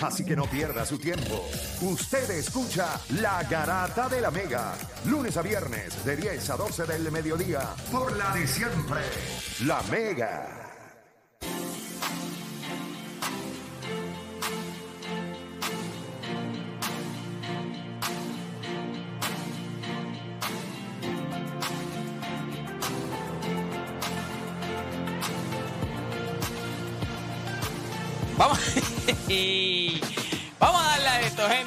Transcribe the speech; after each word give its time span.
Así 0.00 0.24
que 0.24 0.36
no 0.36 0.44
pierda 0.44 0.86
su 0.86 0.96
tiempo. 0.96 1.48
Usted 1.80 2.30
escucha 2.30 3.00
La 3.20 3.42
Garata 3.42 4.08
de 4.08 4.20
la 4.20 4.30
Mega. 4.30 4.74
Lunes 5.06 5.36
a 5.36 5.42
viernes 5.42 6.04
de 6.04 6.16
10 6.16 6.50
a 6.50 6.56
12 6.56 6.84
del 6.84 7.10
mediodía. 7.10 7.74
Por 7.90 8.16
la 8.16 8.32
de 8.34 8.46
siempre. 8.46 9.00
La 9.64 9.82
Mega. 9.90 10.54
Vamos. 28.38 28.60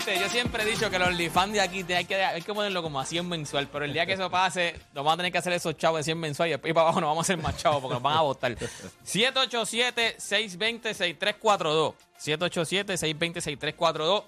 gente. 0.04 0.20
Yo 0.20 0.30
siempre 0.30 0.64
he 0.64 0.66
dicho 0.66 0.90
que 0.90 0.98
los 0.98 1.10
OnlyFans 1.10 1.54
de 1.54 1.62
aquí 1.62 1.86
hay 1.94 2.06
que, 2.06 2.16
hay 2.16 2.42
que 2.42 2.54
ponerlo 2.54 2.82
como 2.82 3.00
a 3.00 3.06
100 3.06 3.28
mensual. 3.28 3.68
Pero 3.72 3.86
el 3.86 3.94
día 3.94 4.06
que 4.06 4.14
eso 4.14 4.30
pase, 4.30 4.74
nos 4.94 5.04
vamos 5.04 5.14
a 5.14 5.18
tener 5.18 5.32
que 5.32 5.38
hacer 5.38 5.54
esos 5.54 5.78
chavos 5.78 6.00
de 6.00 6.04
100 6.04 6.20
mensual 6.20 6.50
y 6.50 6.52
después 6.52 6.74
para 6.74 6.88
abajo 6.88 7.00
nos 7.02 7.10
vamos 7.10 7.24
a 7.24 7.26
hacer 7.26 7.38
más 7.42 7.58
chavos 7.58 7.82
porque 7.82 7.96
nos 7.96 8.04
van 8.04 8.18
a 8.18 8.22
votar. 8.22 8.56
787-620-6342. 9.06 11.94
787-620-6342. 12.20 14.24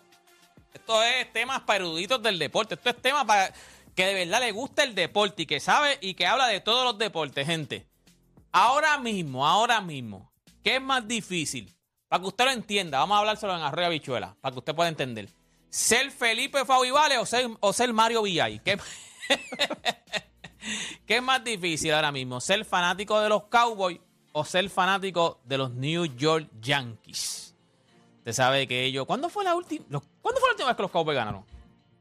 Esto 0.74 1.04
es 1.04 1.32
temas 1.32 1.62
para 1.62 1.78
eruditos 1.78 2.22
del 2.22 2.38
deporte. 2.40 2.76
Esto 2.76 2.90
es 2.90 3.02
tema 3.02 3.26
para 3.26 3.54
que 3.96 4.06
de 4.06 4.14
verdad 4.14 4.40
le 4.40 4.52
gusta 4.52 4.84
el 4.84 4.96
deporte 4.96 5.44
y 5.44 5.46
que 5.46 5.60
sabe 5.60 5.98
y 6.02 6.16
que 6.16 6.26
habla 6.26 6.48
de 6.48 6.62
todos 6.62 6.84
los 6.84 6.98
deportes, 6.98 7.46
gente. 7.46 7.86
Ahora 8.52 8.98
mismo, 8.98 9.48
ahora 9.48 9.82
mismo, 9.82 10.32
¿qué 10.64 10.76
es 10.76 10.82
más 10.82 11.08
difícil? 11.08 11.74
Para 12.08 12.22
que 12.22 12.28
usted 12.28 12.46
lo 12.46 12.52
entienda, 12.52 13.00
vamos 13.00 13.16
a 13.16 13.20
hablárselo 13.20 13.56
en 13.56 13.64
Arroyo 13.64 13.90
Bichuela, 13.90 14.36
para 14.40 14.54
que 14.54 14.60
usted 14.60 14.76
pueda 14.76 14.90
entender. 14.90 15.30
¿Ser 15.74 16.12
Felipe 16.12 16.66
Fauvivale 16.66 17.18
o 17.18 17.26
ser, 17.26 17.50
o 17.60 17.74
ser 17.74 17.92
Mario 17.94 18.22
Villay? 18.22 18.60
¿Qué, 18.60 18.78
¿Qué 21.08 21.18
es 21.18 21.24
más 21.24 21.44
difícil 21.44 21.92
ahora 21.94 22.12
mismo? 22.12 22.40
¿Ser 22.40 22.64
fanático 22.64 23.20
de 23.20 23.28
los 23.30 23.44
Cowboys 23.46 24.00
o 24.34 24.46
ser 24.46 24.70
fanático 24.70 25.40
de 25.46 25.58
los 25.58 25.72
New 25.74 26.06
York 26.06 26.48
Yankees? 26.62 27.56
Usted 28.20 28.34
sabe 28.34 28.68
que 28.68 28.84
ellos. 28.86 29.06
¿Cuándo 29.08 29.30
fue 29.30 29.44
la 29.44 29.56
última? 29.56 29.84
¿Cuándo 30.22 30.40
fue 30.40 30.50
la 30.50 30.54
última 30.54 30.68
vez 30.70 30.76
que 30.78 30.82
los 30.84 30.92
Cowboys 30.92 31.16
ganaron? 31.16 31.44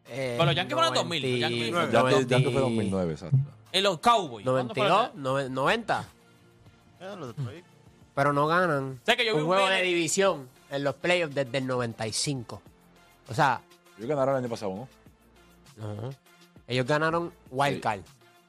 Eh, 0.09 0.35
Con 0.37 0.47
los 0.47 0.55
Yankees 0.55 0.75
fueron 0.75 0.89
en 0.91 0.95
2000, 1.03 1.23
los 1.31 1.41
Yankees 1.41 1.71
fueron- 1.71 1.91
Ya, 1.93 1.99
Noventa- 2.01 2.39
ya 2.39 2.51
fue 2.51 2.61
2009, 2.61 3.13
exacto. 3.13 3.37
En 3.73 3.83
los 3.85 3.99
Cowboys. 4.01 4.45
¿Cuándo 4.47 4.75
fue 4.75 4.85
la 4.87 4.91
92, 4.91 5.15
última? 5.15 5.31
nove- 5.31 5.51
90. 5.51 6.05
Eh. 7.01 7.63
Pero 8.15 8.33
no 8.35 8.47
ganan 8.47 9.01
Sé 9.07 9.17
que 9.17 9.25
yo 9.25 9.35
vi 9.35 9.41
un 9.41 9.47
juego 9.47 9.67
de 9.67 9.81
división 9.83 10.47
en 10.71 10.85
los 10.85 10.95
playoffs 10.97 11.35
desde 11.35 11.57
el 11.57 11.67
95. 11.67 12.61
O 13.33 13.35
sea, 13.35 13.61
Yo 13.99 14.07
ganaron 14.07 14.35
el 14.37 14.41
año 14.45 14.49
pasado, 14.51 14.75
¿no? 14.75 14.89
no. 15.77 16.11
ellos 16.69 16.87
ganaron 16.87 17.33
wild 17.51 17.77
Sí. 17.77 17.81
card. 17.81 18.01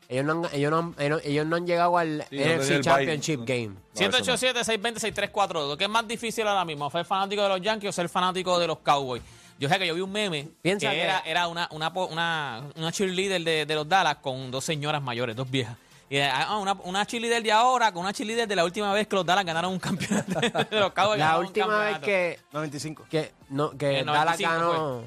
Ellos 0.09 0.26
no, 0.26 0.31
han, 0.45 0.53
ellos, 0.53 0.70
no 0.72 0.78
han, 0.80 0.95
ellos- 1.00 1.22
ellos 1.23 1.45
no 1.48 1.56
han 1.56 1.66
llegado 1.66 1.98
al 1.98 2.26
Sí, 2.30 2.36
no 2.38 2.44
NFC 2.45 2.70
el 2.72 2.76
bye. 2.76 2.81
Championship 2.84 3.39
No. 3.39 3.45
Game. 3.45 3.67
No, 3.70 3.76
eso 3.95 4.09
no. 4.09 4.14
787-620-6342. 4.38 5.78
¿Qué 5.78 5.84
es 5.86 5.89
más 5.89 6.08
difícil 6.08 6.48
ahora 6.48 6.66
mismo? 6.66 6.89
¿Ser 6.92 7.06
fanático 7.06 7.42
de 7.42 7.50
los 7.50 7.61
Yankees 7.61 7.89
o 7.89 7.92
ser 7.94 8.09
fanático 8.09 8.59
de 8.59 8.67
los 8.67 8.80
Cowboys? 8.80 9.23
Yo 9.59 9.70
sé 9.70 9.80
que 9.80 9.88
yo 9.88 9.95
vi 9.95 10.02
un 10.02 10.11
meme 10.11 10.50
Piensa 10.61 10.89
que, 10.89 10.95
que- 10.95 11.02
era, 11.04 11.20
era 11.26 11.48
una, 11.48 11.67
una, 11.72 11.94
po- 11.94 12.08
una, 12.08 12.64
una 12.76 12.92
cheerleader 12.92 13.42
de, 13.44 13.66
de 13.66 13.76
los 13.76 13.88
Dallas 13.88 14.17
con 14.17 14.52
dos 14.52 14.64
señoras 14.66 15.02
mayores, 15.02 15.36
dos 15.36 15.50
viejas. 15.50 15.78
Y 16.14 16.19
ah, 16.19 16.59
una, 16.59 16.73
una 16.83 17.08
cheerleader 17.08 17.42
de 17.42 17.52
ahora 17.52 17.92
con 17.92 18.03
una 18.03 18.14
cheerleader 18.14 18.47
de 18.47 18.56
la 18.56 18.64
última 18.64 18.94
vez 18.94 19.08
que 19.08 19.16
los 19.16 19.25
Dallas 19.25 19.44
ganaron 19.44 19.73
un 19.73 19.80
campeonato. 19.80 20.39
de 20.39 20.80
los 20.80 20.92
Cowboys 20.94 21.17
La 21.17 21.39
última 21.39 21.80
vez 21.86 21.97
que, 21.97 22.39
95. 22.52 23.05
que, 23.09 23.31
no, 23.50 23.72
que 23.72 24.03
Dallas 24.03 24.39
95 24.39 24.72
ganó. 24.72 25.03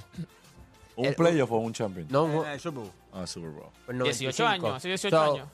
¿Un 0.97 1.15
playoff 1.15 1.53
o 1.53 1.57
un 1.59 1.73
champion? 1.73 2.09
No, 2.11 2.27
Super 2.59 2.73
Bowl. 2.81 2.91
Ah, 3.13 3.25
Super 3.25 3.51
Bowl. 3.51 3.69
fue 3.85 3.95
18 3.95 4.43
95. 4.43 4.49
años, 4.49 4.77
hace 4.79 4.89
18 4.89 5.17
So, 5.17 5.33
años. 5.35 5.49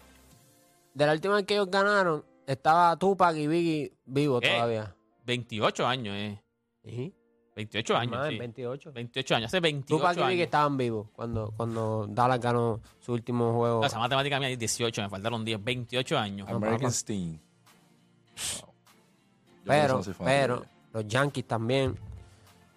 De 0.95 1.05
la 1.07 1.13
última 1.13 1.35
vez 1.35 1.45
que 1.45 1.53
ellos 1.53 1.71
ganaron, 1.71 2.25
estaba 2.47 2.97
Tupac 2.97 3.37
y 3.37 3.47
Biggie 3.47 3.93
vivos 4.07 4.41
¿Qué? 4.41 4.49
todavía. 4.49 4.97
28 5.27 5.87
años, 5.87 6.17
eh. 6.17 6.43
Sí. 6.83 7.15
28 7.55 7.97
años, 7.97 8.13
Más, 8.17 8.29
sí. 8.31 8.39
28. 8.39 8.93
28 8.93 9.35
años, 9.37 9.47
hace 9.49 9.61
28 9.61 9.97
Tupac 9.99 10.13
y 10.17 10.21
Biggie 10.21 10.33
años. 10.33 10.45
estaban 10.45 10.77
vivos 10.77 11.07
cuando, 11.15 11.53
cuando 11.57 12.07
Dallas 12.09 12.41
ganó 12.41 12.81
su 13.01 13.13
último 13.13 13.53
juego. 13.55 13.81
O 13.81 13.89
sea, 13.89 13.99
matemática 13.99 14.39
mía 14.39 14.49
es 14.49 14.59
18, 14.59 15.03
me 15.03 15.09
faltaron 15.11 15.45
10, 15.45 15.63
28 15.63 16.19
años. 16.19 16.49
American. 16.49 16.91
Steam. 16.93 17.39
Wow. 18.63 18.73
Pero, 19.65 19.99
no 19.99 20.15
pero, 20.25 20.65
los 20.93 21.07
Yankees 21.07 21.47
también. 21.47 21.97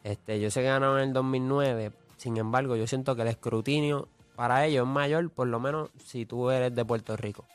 Este, 0.03 0.39
yo 0.39 0.51
sé 0.51 0.61
que 0.61 0.67
ganaron 0.67 0.99
en 0.99 1.07
el 1.09 1.13
2009. 1.13 1.91
Sin 2.17 2.37
embargo, 2.37 2.75
yo 2.75 2.85
siento 2.85 3.15
que 3.15 3.23
el 3.23 3.29
escrutinio 3.29 4.07
para 4.35 4.65
ellos 4.65 4.85
es 4.85 4.93
mayor, 4.93 5.29
por 5.31 5.47
lo 5.47 5.59
menos 5.59 5.89
si 6.03 6.25
tú 6.25 6.49
eres 6.51 6.75
de 6.75 6.85
Puerto 6.85 7.15
Rico. 7.17 7.45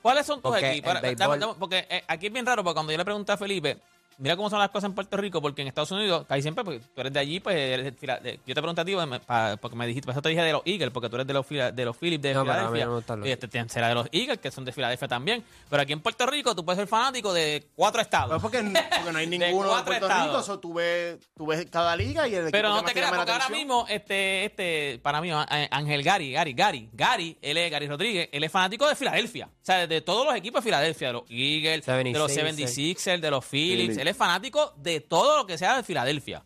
¿Cuáles 0.00 0.26
son 0.26 0.40
tus 0.42 0.50
Porque 0.50 0.70
equipos? 0.72 0.94
béisbol- 0.94 1.56
porque 1.58 1.86
eh, 1.88 2.02
aquí 2.08 2.26
es 2.26 2.32
bien 2.32 2.44
raro, 2.44 2.64
porque 2.64 2.74
cuando 2.74 2.90
yo 2.92 2.98
le 2.98 3.04
pregunté 3.04 3.32
a 3.32 3.36
Felipe, 3.36 3.78
mira 4.18 4.36
cómo 4.36 4.48
son 4.50 4.58
las 4.58 4.70
cosas 4.70 4.88
en 4.88 4.94
Puerto 4.94 5.16
Rico, 5.16 5.40
porque 5.42 5.62
en 5.62 5.68
Estados 5.68 5.90
Unidos, 5.90 6.24
casi 6.28 6.42
siempre, 6.42 6.64
porque 6.64 6.80
tú 6.80 7.00
eres 7.00 7.12
de 7.12 7.18
allí, 7.20 7.40
pues 7.40 7.56
eres 7.56 7.84
de 8.00 8.40
yo 8.46 8.54
te 8.54 8.60
pregunté 8.62 8.80
a 8.80 8.84
ti, 8.84 8.94
me- 8.96 9.20
pa- 9.20 9.56
porque 9.60 9.76
me 9.76 9.86
dijiste, 9.86 10.06
por 10.06 10.12
eso 10.12 10.22
te 10.22 10.28
dije 10.28 10.42
de 10.42 10.52
los 10.52 10.62
Eagles, 10.64 10.90
porque 10.90 11.08
tú 11.08 11.16
eres 11.16 11.26
de 11.26 11.32
los, 11.34 11.46
Fila- 11.46 11.72
de 11.72 11.84
los 11.84 11.96
Phillips 11.96 12.22
de 12.22 12.34
No, 12.34 12.44
pero 12.44 12.70
Filadelfia. 12.72 13.16
no 13.16 13.26
y 13.26 13.30
este 13.30 13.48
te- 13.48 13.68
será 13.68 13.88
de 13.88 13.94
los 13.94 14.08
Eagles, 14.12 14.38
que 14.38 14.50
son 14.50 14.64
de 14.64 14.72
Filadelfia 14.72 15.08
también. 15.08 15.44
Pero 15.70 15.82
aquí 15.82 15.92
en 15.92 16.00
Puerto 16.00 16.26
Rico 16.26 16.54
tú 16.54 16.64
puedes 16.64 16.78
ser 16.78 16.88
fanático 16.88 17.32
de 17.32 17.66
cuatro 17.74 18.00
estados. 18.00 18.30
Pues 18.30 18.42
porque, 18.42 18.58
porque 18.96 19.12
no 19.12 19.18
hay 19.18 19.26
ninguno 19.28 19.62
de, 19.64 19.68
cuatro 19.68 19.84
Puerto 19.86 20.06
estados. 20.06 20.26
Rico, 20.28 20.42
so 20.42 20.58
tú, 20.58 20.74
ves, 20.74 21.18
tú 21.36 21.46
ves 21.46 21.66
cada 21.70 21.94
liga 21.96 22.26
y 22.28 22.34
el 22.34 22.50
Pero 22.50 22.68
que 22.70 22.74
no 22.74 22.84
te 22.84 22.92
creas, 22.92 23.12
porque 23.12 23.30
ahora 23.32 23.48
mismo, 23.48 23.86
este, 23.88 24.44
este, 24.46 24.98
para 25.02 25.20
mí, 25.20 25.30
Ángel 25.32 26.02
Gary, 26.02 26.32
Gary, 26.32 26.52
Gary, 26.52 26.88
Gary, 26.92 27.36
él 27.40 27.56
es 27.56 27.70
Gary 27.70 27.86
Rodríguez, 27.88 28.28
él 28.32 28.44
es 28.44 28.52
fanático 28.52 28.88
de 28.88 28.94
Filadelfia. 28.96 29.46
O 29.46 29.64
sea, 29.64 29.86
de 29.86 30.00
todos 30.00 30.24
los 30.26 30.34
equipos 30.34 30.62
de 30.62 30.68
Filadelfia, 30.70 31.08
de 31.08 31.12
los 31.12 31.22
Eagles, 31.30 31.86
de 31.86 32.12
los 32.12 32.32
76ers. 32.32 32.96
76ers, 32.96 33.20
de 33.20 33.30
los 33.30 33.44
Phillips. 33.44 33.96
Él 34.02 34.08
es 34.08 34.16
fanático 34.16 34.74
de 34.76 35.00
todo 35.00 35.38
lo 35.38 35.46
que 35.46 35.56
sea 35.58 35.76
de 35.76 35.82
Filadelfia. 35.82 36.40
O 36.40 36.44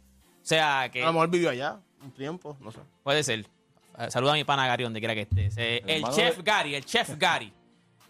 sea, 0.49 0.89
que 0.93 1.03
A 1.03 1.07
lo 1.07 1.13
mejor 1.15 1.29
vivió 1.31 1.51
allá 1.51 1.81
un 2.03 2.13
tiempo, 2.13 2.57
no 2.61 2.71
sé. 2.71 2.79
puede 3.03 3.23
ser. 3.25 3.41
Eh, 3.99 4.11
Saluda 4.11 4.33
a 4.33 4.35
mi 4.35 4.45
pana 4.45 4.67
Gary 4.67 4.85
donde 4.85 5.01
quiera 5.01 5.15
que 5.15 5.23
esté. 5.23 5.47
Ese- 5.47 5.83
el 5.87 6.05
chef 6.11 6.37
de- 6.37 6.43
Gary, 6.43 6.75
el 6.75 6.85
chef 6.85 7.17
Gary. 7.19 7.53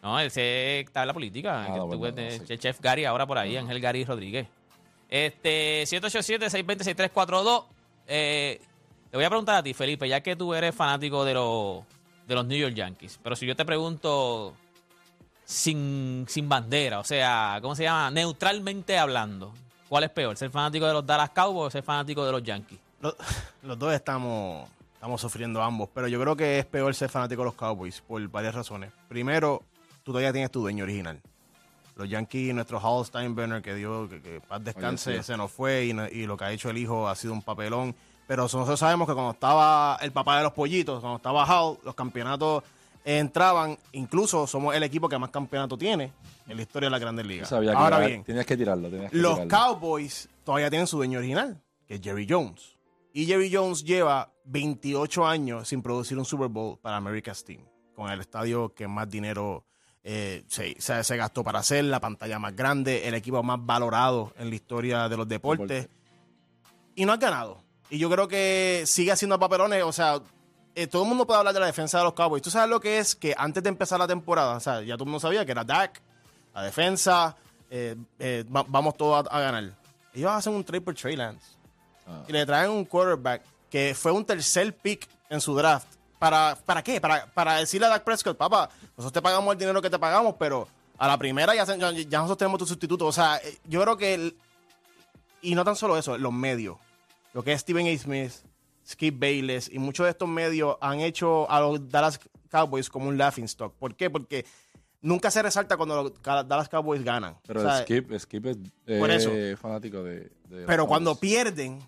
No, 0.02 0.20
ese 0.20 0.80
está 0.80 1.02
en 1.02 1.06
la 1.08 1.14
política. 1.14 1.62
Ah, 1.62 1.66
que 1.72 1.78
tú 1.80 1.86
bueno, 1.86 2.00
ves 2.02 2.14
no, 2.14 2.22
de- 2.22 2.46
sí. 2.46 2.52
El 2.52 2.58
chef 2.58 2.80
Gary 2.80 3.04
ahora 3.04 3.26
por 3.26 3.38
ahí, 3.38 3.56
Ángel 3.56 3.80
Gary 3.80 4.04
Rodríguez. 4.04 4.46
Este, 5.08 5.84
787-620-6342. 5.86 7.64
Eh, 8.06 8.60
te 9.10 9.16
voy 9.16 9.24
a 9.24 9.28
preguntar 9.28 9.54
a 9.56 9.62
ti, 9.62 9.72
Felipe, 9.74 10.08
ya 10.08 10.20
que 10.20 10.36
tú 10.36 10.52
eres 10.54 10.74
fanático 10.74 11.24
de 11.24 11.34
los, 11.34 11.84
de 12.26 12.34
los 12.34 12.44
New 12.46 12.58
York 12.58 12.74
Yankees. 12.74 13.18
Pero 13.22 13.36
si 13.36 13.46
yo 13.46 13.54
te 13.56 13.64
pregunto 13.64 14.54
sin, 15.46 16.26
sin 16.28 16.48
bandera, 16.48 16.98
o 16.98 17.04
sea, 17.04 17.60
¿cómo 17.62 17.76
se 17.76 17.84
llama? 17.84 18.10
Neutralmente 18.10 18.98
hablando. 18.98 19.54
¿Cuál 19.88 20.02
es 20.02 20.10
peor? 20.10 20.36
¿Ser 20.36 20.50
fanático 20.50 20.84
de 20.86 20.92
los 20.92 21.06
Dallas 21.06 21.30
Cowboys 21.30 21.68
o 21.68 21.70
ser 21.70 21.84
fanático 21.84 22.26
de 22.26 22.32
los 22.32 22.42
Yankees? 22.42 22.80
Los, 23.00 23.14
los 23.62 23.78
dos 23.78 23.94
estamos, 23.94 24.68
estamos 24.94 25.20
sufriendo 25.20 25.62
ambos, 25.62 25.88
pero 25.94 26.08
yo 26.08 26.20
creo 26.20 26.36
que 26.36 26.58
es 26.58 26.66
peor 26.66 26.92
ser 26.96 27.08
fanático 27.08 27.42
de 27.42 27.46
los 27.46 27.54
Cowboys 27.54 28.00
por 28.00 28.20
varias 28.28 28.56
razones. 28.56 28.90
Primero, 29.08 29.62
tú 30.02 30.10
todavía 30.10 30.32
tienes 30.32 30.50
tu 30.50 30.60
dueño 30.60 30.82
original. 30.82 31.20
Los 31.94 32.10
Yankees, 32.10 32.52
nuestro 32.52 32.80
Hall 32.80 33.06
Steinbrenner, 33.06 33.62
que 33.62 33.74
dio 33.74 34.08
que, 34.08 34.20
que 34.20 34.40
paz 34.40 34.62
descanse, 34.62 35.22
se 35.22 35.36
nos 35.36 35.52
fue 35.52 35.84
y, 35.84 36.18
y 36.18 36.26
lo 36.26 36.36
que 36.36 36.44
ha 36.44 36.52
hecho 36.52 36.70
el 36.70 36.76
hijo 36.76 37.08
ha 37.08 37.14
sido 37.14 37.32
un 37.32 37.40
papelón. 37.40 37.94
Pero 38.26 38.42
nosotros 38.42 38.78
sabemos 38.80 39.06
que 39.06 39.14
cuando 39.14 39.30
estaba 39.30 39.96
el 40.02 40.10
papá 40.10 40.38
de 40.38 40.42
los 40.42 40.52
pollitos, 40.52 41.00
cuando 41.00 41.18
estaba 41.18 41.46
Hall, 41.46 41.78
los 41.84 41.94
campeonatos 41.94 42.64
entraban. 43.06 43.78
Incluso 43.92 44.46
somos 44.46 44.74
el 44.74 44.82
equipo 44.82 45.08
que 45.08 45.16
más 45.18 45.30
campeonato 45.30 45.78
tiene 45.78 46.12
en 46.48 46.56
la 46.56 46.62
historia 46.62 46.88
de 46.88 46.90
la 46.90 46.98
Grandes 46.98 47.24
Ligas. 47.26 47.48
sabía 47.48 47.70
que 47.70 47.76
Ahora 47.78 47.98
era- 47.98 48.06
bien, 48.08 48.24
tenías 48.24 48.44
que 48.44 48.56
tirarlo. 48.56 48.90
Tenías 48.90 49.10
que 49.10 49.16
los 49.16 49.34
tirarlo. 49.40 49.56
Cowboys 49.56 50.28
todavía 50.44 50.68
tienen 50.70 50.86
su 50.86 50.96
dueño 50.96 51.18
original, 51.20 51.62
que 51.86 51.94
es 51.94 52.00
Jerry 52.02 52.26
Jones. 52.28 52.76
Y 53.12 53.24
Jerry 53.26 53.50
Jones 53.54 53.84
lleva 53.84 54.30
28 54.44 55.26
años 55.26 55.68
sin 55.68 55.80
producir 55.82 56.18
un 56.18 56.24
Super 56.24 56.48
Bowl 56.48 56.78
para 56.78 56.96
America's 56.98 57.42
Team, 57.44 57.62
con 57.94 58.10
el 58.10 58.20
estadio 58.20 58.74
que 58.74 58.86
más 58.88 59.08
dinero 59.08 59.64
eh, 60.08 60.44
se, 60.48 60.80
se- 60.80 61.02
se 61.02 61.16
gastó 61.16 61.42
para 61.42 61.58
hacer, 61.60 61.84
la 61.84 61.98
pantalla 61.98 62.38
más 62.38 62.54
grande, 62.54 63.08
el 63.08 63.14
equipo 63.14 63.42
más 63.42 63.58
valorado 63.60 64.32
en 64.38 64.50
la 64.50 64.54
historia 64.54 65.08
de 65.08 65.16
los 65.16 65.26
deportes. 65.26 65.82
Deporte. 65.84 65.96
Y 66.94 67.04
no 67.04 67.12
ha 67.12 67.16
ganado. 67.16 67.62
Y 67.90 67.98
yo 67.98 68.08
creo 68.10 68.28
que 68.28 68.82
sigue 68.86 69.10
haciendo 69.12 69.38
papelones, 69.38 69.82
o 69.82 69.92
sea, 69.92 70.20
eh, 70.76 70.86
todo 70.86 71.02
el 71.02 71.08
mundo 71.08 71.26
puede 71.26 71.38
hablar 71.38 71.52
de 71.54 71.60
la 71.60 71.66
defensa 71.66 71.98
de 71.98 72.04
los 72.04 72.12
Cowboys. 72.12 72.42
¿Tú 72.42 72.50
sabes 72.50 72.70
lo 72.70 72.78
que 72.80 72.98
es 72.98 73.16
que 73.16 73.34
antes 73.36 73.62
de 73.62 73.68
empezar 73.68 73.98
la 73.98 74.06
temporada, 74.06 74.54
o 74.56 74.60
sea, 74.60 74.82
ya 74.82 74.94
todo 74.94 75.04
el 75.04 75.10
mundo 75.10 75.20
sabía 75.20 75.44
que 75.44 75.50
era 75.52 75.64
Dak, 75.64 76.00
la 76.54 76.62
defensa, 76.62 77.36
eh, 77.70 77.96
eh, 78.20 78.44
va- 78.54 78.64
vamos 78.68 78.96
todos 78.96 79.26
a, 79.28 79.36
a 79.36 79.40
ganar. 79.40 79.72
Ellos 80.14 80.30
hacen 80.30 80.54
un 80.54 80.62
trade 80.64 80.80
por 80.82 80.94
Trey 80.94 81.16
Lance. 81.16 81.44
Ah. 82.06 82.22
Y 82.28 82.32
le 82.32 82.46
traen 82.46 82.70
un 82.70 82.84
quarterback 82.84 83.42
que 83.68 83.94
fue 83.98 84.12
un 84.12 84.24
tercer 84.24 84.72
pick 84.76 85.08
en 85.28 85.40
su 85.40 85.54
draft. 85.56 85.88
¿Para, 86.18 86.56
para 86.64 86.82
qué? 86.82 87.00
Para, 87.00 87.26
para 87.26 87.56
decirle 87.56 87.86
a 87.86 87.90
Dak 87.90 88.04
Prescott, 88.04 88.36
papá, 88.36 88.70
nosotros 88.96 89.12
te 89.12 89.20
pagamos 89.20 89.52
el 89.52 89.58
dinero 89.58 89.82
que 89.82 89.90
te 89.90 89.98
pagamos, 89.98 90.36
pero 90.38 90.66
a 90.96 91.06
la 91.08 91.18
primera 91.18 91.54
ya, 91.54 91.64
ya, 91.64 91.90
ya 91.92 92.18
nosotros 92.20 92.38
tenemos 92.38 92.58
tu 92.58 92.66
sustituto. 92.66 93.06
O 93.06 93.12
sea, 93.12 93.40
yo 93.64 93.82
creo 93.82 93.96
que... 93.96 94.14
el- 94.14 94.36
y 95.42 95.54
no 95.54 95.64
tan 95.64 95.76
solo 95.76 95.96
eso, 95.98 96.16
los 96.16 96.32
medios. 96.32 96.76
lo 97.34 97.42
que 97.44 97.52
es 97.52 97.60
Stephen 97.60 97.86
A. 97.86 97.98
Smith, 97.98 98.32
Skip 98.86 99.18
Bayless 99.18 99.68
y 99.72 99.78
muchos 99.78 100.04
de 100.04 100.10
estos 100.10 100.28
medios 100.28 100.76
han 100.80 101.00
hecho 101.00 101.50
a 101.50 101.60
los 101.60 101.88
Dallas 101.88 102.20
Cowboys 102.50 102.88
como 102.88 103.08
un 103.08 103.18
laughing 103.18 103.44
stock. 103.46 103.74
¿Por 103.74 103.96
qué? 103.96 104.10
Porque 104.10 104.46
nunca 105.00 105.30
se 105.30 105.42
resalta 105.42 105.76
cuando 105.76 106.02
los 106.04 106.12
Dallas 106.22 106.68
Cowboys 106.68 107.02
ganan. 107.02 107.36
Pero 107.46 107.60
O 107.60 107.62
sea, 107.64 107.82
Skip, 107.82 108.12
Skip 108.18 108.46
es 108.46 108.56
eh, 108.86 108.98
Por 108.98 109.10
eso. 109.10 109.30
fanático 109.60 110.02
de, 110.02 110.30
de 110.48 110.56
los 110.58 110.66
pero 110.66 110.86
cuando 110.86 111.10
Cowboys. 111.14 111.20
pierden, 111.32 111.80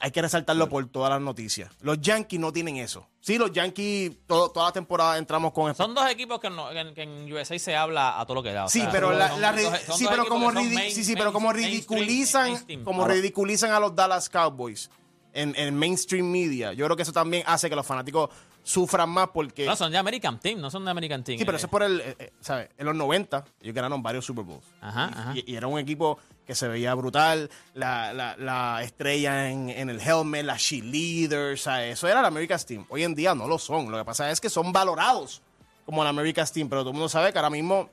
hay 0.00 0.10
que 0.10 0.20
resaltarlo 0.20 0.68
por 0.68 0.84
todas 0.88 1.10
las 1.10 1.20
noticias. 1.20 1.70
Los 1.80 2.00
Yankees 2.00 2.40
no 2.40 2.52
tienen 2.52 2.76
eso. 2.78 3.06
Sí, 3.20 3.38
los 3.38 3.52
Yankees, 3.52 4.10
todo- 4.26 4.50
toda 4.50 4.66
la 4.66 4.72
temporada 4.72 5.16
entramos 5.16 5.52
con... 5.52 5.72
Son 5.76 5.94
dos 5.94 6.10
equipos 6.10 6.40
que, 6.40 6.50
no- 6.50 6.70
que- 6.70 6.92
que 6.94 7.02
en 7.02 7.32
USA 7.32 7.56
se 7.58 7.76
habla 7.76 8.18
a 8.18 8.24
todo 8.26 8.36
lo 8.36 8.42
que 8.42 8.52
da. 8.52 8.64
o 8.64 8.68
Sí, 8.68 8.80
sea, 8.80 8.90
pero 8.90 9.10
son- 9.10 9.18
la, 9.20 9.28
son 9.28 9.40
la 9.40 9.52
dos- 9.52 9.60
ri- 9.60 9.78
son 9.84 9.96
sí, 9.98 10.04
dos 10.04 10.10
pero 10.10 10.22
equipos 10.22 10.28
como 10.28 10.48
que 10.48 10.54
son 10.56 10.64
ridi- 10.64 10.74
main- 10.74 10.92
sí, 10.92 11.04
sí, 11.04 11.14
pero 11.14 11.32
como 11.32 11.52
main- 11.52 11.56
ridiculizan, 11.66 12.44
mainstream. 12.50 12.82
como 12.82 13.06
ridiculizan 13.06 13.70
a 13.70 13.78
los 13.78 13.94
Dallas 13.94 14.28
Cowboys 14.28 14.90
en, 15.32 15.54
en 15.56 15.74
mainstream 15.76 16.26
media. 16.30 16.72
Yo 16.72 16.84
creo 16.86 16.96
que 16.96 17.02
eso 17.02 17.12
también 17.12 17.42
hace 17.46 17.68
que 17.70 17.76
los 17.76 17.86
fanáticos 17.86 18.30
sufran 18.64 19.08
más 19.10 19.28
porque 19.34 19.66
No, 19.66 19.74
son 19.74 19.90
de 19.90 19.98
American 19.98 20.38
Team, 20.38 20.60
no 20.60 20.70
son 20.70 20.84
de 20.84 20.90
American 20.92 21.24
Team. 21.24 21.38
sí, 21.38 21.44
pero 21.44 21.56
eh. 21.56 21.58
eso 21.58 21.66
es 21.66 21.70
por 21.70 21.82
el, 21.82 22.00
eh, 22.00 22.16
eh, 22.18 22.32
¿sabes? 22.40 22.68
En 22.78 22.86
los 22.86 22.94
90 22.94 23.44
ellos 23.60 23.74
ganaron 23.74 24.02
varios 24.02 24.24
Super 24.24 24.44
Bowls. 24.44 24.64
Ajá, 24.80 25.10
Y- 25.10 25.18
ajá. 25.18 25.32
Y, 25.36 25.52
y 25.52 25.56
era 25.56 25.66
un 25.66 25.78
equipo 25.80 26.18
que 26.46 26.54
se 26.54 26.68
veía 26.68 26.94
brutal, 26.94 27.50
la, 27.74 28.12
la- 28.12 28.36
la 28.36 28.82
estrella 28.82 29.50
en, 29.50 29.68
en 29.70 29.90
el 29.90 30.00
helmet, 30.00 30.44
la 30.44 30.56
cheerleaders, 30.56 31.62
¿sabes? 31.62 31.94
eso 31.94 32.06
era 32.08 32.20
el 32.20 32.26
America's 32.26 32.64
Team. 32.66 32.84
Hoy 32.88 33.02
en 33.04 33.14
día 33.14 33.34
no 33.34 33.48
lo 33.48 33.58
son. 33.58 33.90
Lo 33.90 33.98
que 33.98 34.04
pasa 34.04 34.30
es 34.30 34.40
que 34.40 34.48
son 34.50 34.72
valorados 34.72 35.42
como 35.84 36.02
el 36.02 36.08
America's 36.08 36.52
Team, 36.52 36.68
pero 36.68 36.82
todo 36.82 36.90
el 36.90 36.94
mundo 36.94 37.08
sabe 37.08 37.32
que 37.32 37.38
ahora 37.38 37.50
mismo, 37.50 37.90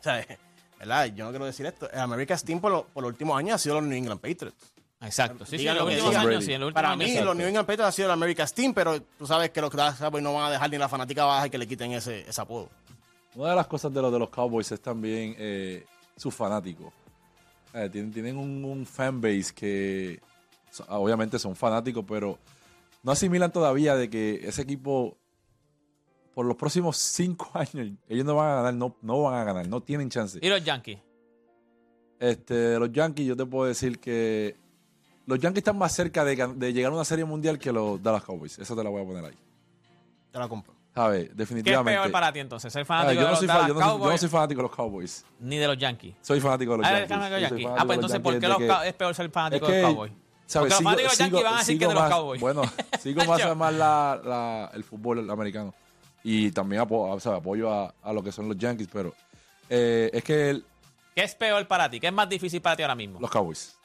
¿sabes? 0.00 0.26
¿verdad? 0.78 1.06
Yo 1.14 1.24
no 1.24 1.30
quiero 1.30 1.44
decir 1.46 1.64
esto. 1.66 1.90
El 1.90 2.00
America's 2.00 2.44
Team 2.44 2.60
por, 2.60 2.72
lo- 2.72 2.84
por 2.86 3.02
los 3.02 3.10
últimos 3.12 3.38
años 3.38 3.54
ha 3.56 3.58
sido 3.58 3.76
los 3.76 3.84
New 3.84 3.96
England 3.96 4.20
Patriots. 4.20 4.56
Exacto. 5.04 5.44
Sí, 5.44 5.52
sí, 5.52 5.56
Digan 5.58 5.76
en 5.76 5.78
los 5.78 5.84
lo 5.84 5.88
que 5.88 5.94
últimos 5.96 6.10
digan. 6.10 6.28
años, 6.28 6.44
sí, 6.44 6.52
en 6.52 6.60
los 6.60 6.66
últimos 6.68 6.82
Para 6.82 6.92
años, 6.94 7.08
mí, 7.10 7.20
los 7.24 7.36
New 7.36 7.46
England 7.46 7.66
Patriots 7.66 7.88
ha 7.88 7.92
sido 7.92 8.06
el 8.08 8.12
America's 8.12 8.54
Team, 8.54 8.72
pero 8.74 9.00
tú 9.02 9.26
sabes 9.26 9.50
que 9.50 9.60
los 9.60 9.70
Cowboys 9.70 10.22
no 10.22 10.32
van 10.34 10.44
a 10.46 10.50
dejar 10.50 10.70
ni 10.70 10.78
la 10.78 10.88
fanática 10.88 11.24
baja 11.24 11.48
que 11.48 11.58
le 11.58 11.66
quiten 11.66 11.92
ese, 11.92 12.28
ese 12.28 12.40
apodo. 12.40 12.68
Una 13.34 13.50
de 13.50 13.56
las 13.56 13.66
cosas 13.66 13.92
de 13.92 14.00
los 14.00 14.12
de 14.12 14.18
los 14.18 14.30
Cowboys 14.30 14.70
es 14.72 14.80
también 14.80 15.34
eh, 15.38 15.84
sus 16.16 16.34
fanáticos. 16.34 16.92
Eh, 17.74 17.88
tienen, 17.90 18.12
tienen 18.12 18.36
un, 18.36 18.64
un 18.64 18.86
fanbase 18.86 19.52
que 19.54 20.20
so- 20.70 20.84
obviamente 20.88 21.38
son 21.38 21.56
fanáticos, 21.56 22.04
pero 22.06 22.38
no 23.02 23.10
asimilan 23.12 23.50
todavía 23.50 23.96
de 23.96 24.08
que 24.08 24.40
ese 24.46 24.62
equipo 24.62 25.16
por 26.34 26.46
los 26.46 26.56
próximos 26.56 26.96
cinco 26.96 27.50
años 27.54 27.92
ellos 28.08 28.24
no 28.24 28.36
van 28.36 28.50
a 28.50 28.54
ganar, 28.56 28.74
no, 28.74 28.96
no 29.02 29.22
van 29.22 29.34
a 29.34 29.44
ganar, 29.44 29.66
no 29.68 29.80
tienen 29.82 30.08
chance. 30.10 30.38
Y 30.40 30.48
los 30.48 30.62
Yankees. 30.64 30.98
Este, 32.20 32.78
los 32.78 32.92
Yankees 32.92 33.26
yo 33.26 33.36
te 33.36 33.44
puedo 33.44 33.66
decir 33.66 33.98
que 33.98 34.56
los 35.26 35.38
Yankees 35.38 35.58
están 35.58 35.78
más 35.78 35.92
cerca 35.92 36.24
de, 36.24 36.36
de 36.54 36.72
llegar 36.72 36.92
a 36.92 36.94
una 36.94 37.04
serie 37.04 37.24
mundial 37.24 37.58
que 37.58 37.72
los 37.72 38.02
Dallas 38.02 38.22
Cowboys. 38.24 38.58
Eso 38.58 38.76
te 38.76 38.84
la 38.84 38.90
voy 38.90 39.02
a 39.02 39.06
poner 39.06 39.24
ahí. 39.24 39.36
Te 40.32 40.38
la 40.38 40.48
compro. 40.48 40.72
¿Qué 40.74 41.00
¿Sabes? 41.00 41.30
es 41.30 41.36
Definitivamente. 41.36 41.98
peor 42.00 42.12
para 42.12 42.32
ti 42.32 42.38
entonces? 42.38 42.72
¿Ser 42.72 42.84
fanático 42.86 43.14
yo, 43.14 43.18
de 43.20 43.24
no 43.24 43.30
los 43.30 43.38
soy 43.40 43.48
fa- 43.48 43.54
Dallas 43.54 43.68
yo 43.68 43.74
no 43.74 43.80
soy- 43.80 43.88
yo 43.88 43.92
no 43.94 43.98
Cowboys 44.04 44.20
soy 44.20 44.28
fanático 44.28 44.58
de 44.58 44.62
los 44.68 44.76
Cowboys. 44.76 45.24
ni 45.40 45.56
de 45.58 45.66
los 45.66 45.78
Yankees? 45.78 46.14
Soy 46.22 46.40
fanático 46.40 46.72
de 46.72 46.78
los 46.78 46.86
Yankees. 46.88 47.08
de 47.08 47.16
los 47.16 47.72
Ah, 47.72 47.74
pues 47.74 47.78
de 47.78 47.86
los 47.86 47.94
entonces, 47.94 48.20
¿por 48.20 48.38
qué 48.38 48.48
los 48.48 48.58
Cow- 48.58 48.84
es 48.86 48.94
peor 48.94 49.14
ser 49.14 49.30
fanático 49.30 49.66
es 49.66 49.72
de 49.72 49.76
que, 49.78 49.82
los 49.82 49.90
Cowboys? 49.92 50.12
¿sabes? 50.46 50.52
Porque 50.52 50.68
los 50.70 50.82
fanáticos 50.82 50.96
de 50.96 51.04
los 51.08 51.18
Yankees 51.18 51.44
van 51.44 51.54
a 51.54 51.58
decir 51.58 51.78
que 51.78 51.86
de 51.88 51.94
los 51.94 52.04
Cowboys. 52.10 52.40
Bueno, 52.40 52.62
sigo 53.00 53.24
más, 53.24 53.56
más 53.56 53.74
la, 53.74 54.20
la- 54.24 54.70
el 54.74 54.84
fútbol 54.84 55.28
americano. 55.30 55.74
Y 56.22 56.50
también 56.52 56.80
apo- 56.82 57.12
apoyo 57.34 57.72
a, 57.72 57.92
a 58.02 58.12
lo 58.12 58.22
que 58.22 58.30
son 58.32 58.46
los 58.48 58.56
Yankees, 58.56 58.88
pero 58.92 59.12
eh, 59.68 60.10
es 60.12 60.22
que 60.22 60.50
el- 60.50 60.64
¿Qué 61.14 61.22
es 61.24 61.34
peor 61.34 61.66
para 61.66 61.88
ti? 61.90 61.98
¿Qué 62.00 62.06
es 62.08 62.12
más 62.12 62.28
difícil 62.28 62.60
para 62.62 62.76
ti 62.76 62.82
ahora 62.82 62.94
mismo? 62.94 63.18
los 63.20 63.30
Cowboys. 63.30 63.76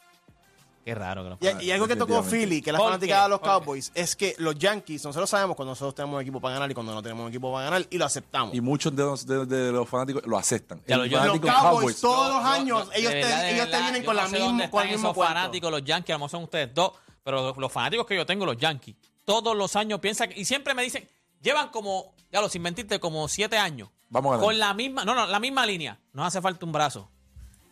Qué 0.85 0.95
raro 0.95 1.23
que 1.23 1.29
los 1.29 1.61
Y, 1.61 1.65
y 1.65 1.71
algo 1.71 1.87
que 1.87 1.95
tocó. 1.95 2.23
Philly, 2.23 2.61
que 2.61 2.71
la 2.71 2.79
¿Por 2.79 2.87
fanática 2.87 3.23
de 3.23 3.29
los. 3.29 3.39
Cowboys, 3.41 3.91
es 3.93 4.15
que 4.15 4.33
los 4.39 4.55
Yankees, 4.55 5.03
nosotros 5.05 5.29
sabemos 5.29 5.55
cuando 5.55 5.71
nosotros 5.71 5.93
tenemos 5.93 6.15
un 6.15 6.21
equipo 6.21 6.39
para 6.41 6.55
ganar 6.55 6.71
y 6.71 6.73
cuando 6.73 6.93
no 6.93 7.01
tenemos 7.03 7.23
un 7.23 7.29
equipo 7.29 7.51
para 7.51 7.65
ganar 7.65 7.85
y 7.89 7.97
lo 7.97 8.05
aceptamos. 8.05 8.55
Y 8.55 8.61
muchos 8.61 8.95
de 8.95 9.03
los, 9.03 9.25
de, 9.27 9.45
de 9.45 9.71
los 9.71 9.87
fanáticos 9.87 10.25
lo 10.25 10.37
aceptan. 10.37 10.81
Ya 10.87 10.95
El 10.95 11.01
lo- 11.01 11.05
yo- 11.07 11.25
los 11.25 11.39
Cowboys, 11.39 12.01
todos 12.01 12.33
los 12.33 12.43
años, 12.45 12.87
ellos, 12.95 13.11
te, 13.11 13.17
verdad, 13.17 13.49
ellos 13.49 13.69
te 13.69 13.77
vienen 13.81 14.03
con, 14.05 14.15
no 14.15 14.21
la 14.23 14.27
misma, 14.29 14.47
con 14.47 14.53
el 14.57 14.63
están 14.63 14.87
mismo 14.87 15.07
esos 15.09 15.15
cuento. 15.15 15.33
fanáticos, 15.35 15.71
los 15.71 15.83
Yankees, 15.83 16.09
a 16.09 16.13
lo 16.13 16.19
mejor 16.19 16.29
son 16.31 16.43
ustedes 16.43 16.73
dos, 16.73 16.91
pero 17.23 17.43
los, 17.43 17.57
los 17.57 17.71
fanáticos 17.71 18.05
que 18.07 18.15
yo 18.15 18.25
tengo, 18.25 18.45
los 18.45 18.57
Yankees, 18.57 18.95
todos 19.25 19.55
los 19.55 19.75
años 19.75 19.99
piensan, 19.99 20.29
y 20.35 20.45
siempre 20.45 20.73
me 20.73 20.81
dicen, 20.81 21.07
llevan 21.41 21.69
como, 21.69 22.13
ya 22.31 22.41
lo 22.41 22.49
sin 22.49 22.61
mentirte, 22.63 22.99
como 22.99 23.27
siete 23.27 23.57
años. 23.57 23.89
Vamos 24.09 24.31
a 24.31 24.37
ganar. 24.37 24.45
Con 24.45 24.57
la 24.57 24.73
misma, 24.73 25.05
no, 25.05 25.13
no, 25.13 25.27
la 25.27 25.39
misma 25.39 25.65
línea. 25.67 25.99
Nos 26.13 26.25
hace 26.25 26.41
falta 26.41 26.65
un 26.65 26.71
brazo. 26.71 27.07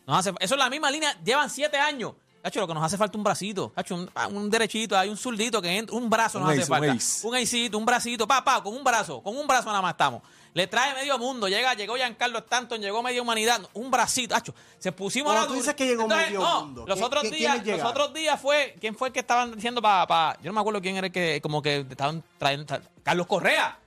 Nos 0.06 0.18
hace, 0.18 0.30
eso 0.38 0.54
es 0.54 0.58
la 0.58 0.70
misma 0.70 0.90
línea, 0.90 1.18
llevan 1.24 1.50
siete 1.50 1.78
años. 1.78 2.12
Cacho, 2.48 2.60
lo 2.60 2.66
que 2.66 2.74
nos 2.74 2.82
hace 2.82 2.96
falta 2.96 3.18
un 3.18 3.24
bracito. 3.24 3.70
Cacho, 3.74 3.94
un, 3.94 4.10
ah, 4.14 4.26
un 4.28 4.48
derechito, 4.48 4.96
hay 4.98 5.08
un 5.08 5.16
zurdito 5.16 5.60
que 5.60 5.76
entra, 5.76 5.94
un 5.94 6.08
brazo 6.08 6.38
Un 6.38 6.44
nos 6.44 6.52
hace 6.52 6.62
ace, 6.62 6.68
falta. 6.70 6.92
ace. 6.92 7.26
Un 7.26 7.34
acecito, 7.34 7.76
un 7.78 7.84
bracito, 7.84 8.26
pa, 8.26 8.42
pa, 8.44 8.62
con 8.62 8.74
un 8.74 8.82
brazo, 8.82 9.20
con 9.22 9.36
un 9.36 9.46
brazo 9.46 9.66
nada 9.68 9.82
más 9.82 9.92
estamos. 9.92 10.22
Le 10.54 10.66
trae 10.66 10.94
medio 10.94 11.18
mundo, 11.18 11.46
llega, 11.46 11.74
llegó 11.74 11.94
Giancarlo 11.96 12.38
Stanton, 12.38 12.80
llegó 12.80 13.02
media 13.02 13.20
humanidad, 13.20 13.60
un 13.74 13.90
bracito, 13.90 14.34
Cacho, 14.34 14.54
se 14.78 14.90
pusimos 14.92 15.26
Cuando 15.32 15.42
la 15.42 15.48
tú 15.48 15.54
dices 15.54 15.74
que 15.74 15.86
llegó 15.86 16.08
medio 16.08 16.40
no, 16.40 16.64
mundo, 16.64 16.84
Los 16.88 16.98
¿qué- 16.98 17.04
otros 17.04 17.30
días, 17.30 17.64
los 17.66 17.82
otros 17.84 18.14
días 18.14 18.40
fue, 18.40 18.74
¿quién 18.80 18.96
fue 18.96 19.08
el 19.08 19.14
que 19.14 19.20
estaban 19.20 19.54
diciendo 19.54 19.82
para, 19.82 20.36
yo 20.40 20.46
no 20.50 20.54
me 20.54 20.60
acuerdo 20.60 20.80
quién 20.80 20.96
era 20.96 21.06
el 21.08 21.12
que, 21.12 21.40
como 21.42 21.60
que 21.60 21.86
estaban 21.90 22.24
trayendo, 22.38 22.64
tra- 22.74 22.80
Carlos 23.02 23.26
Correa. 23.26 23.78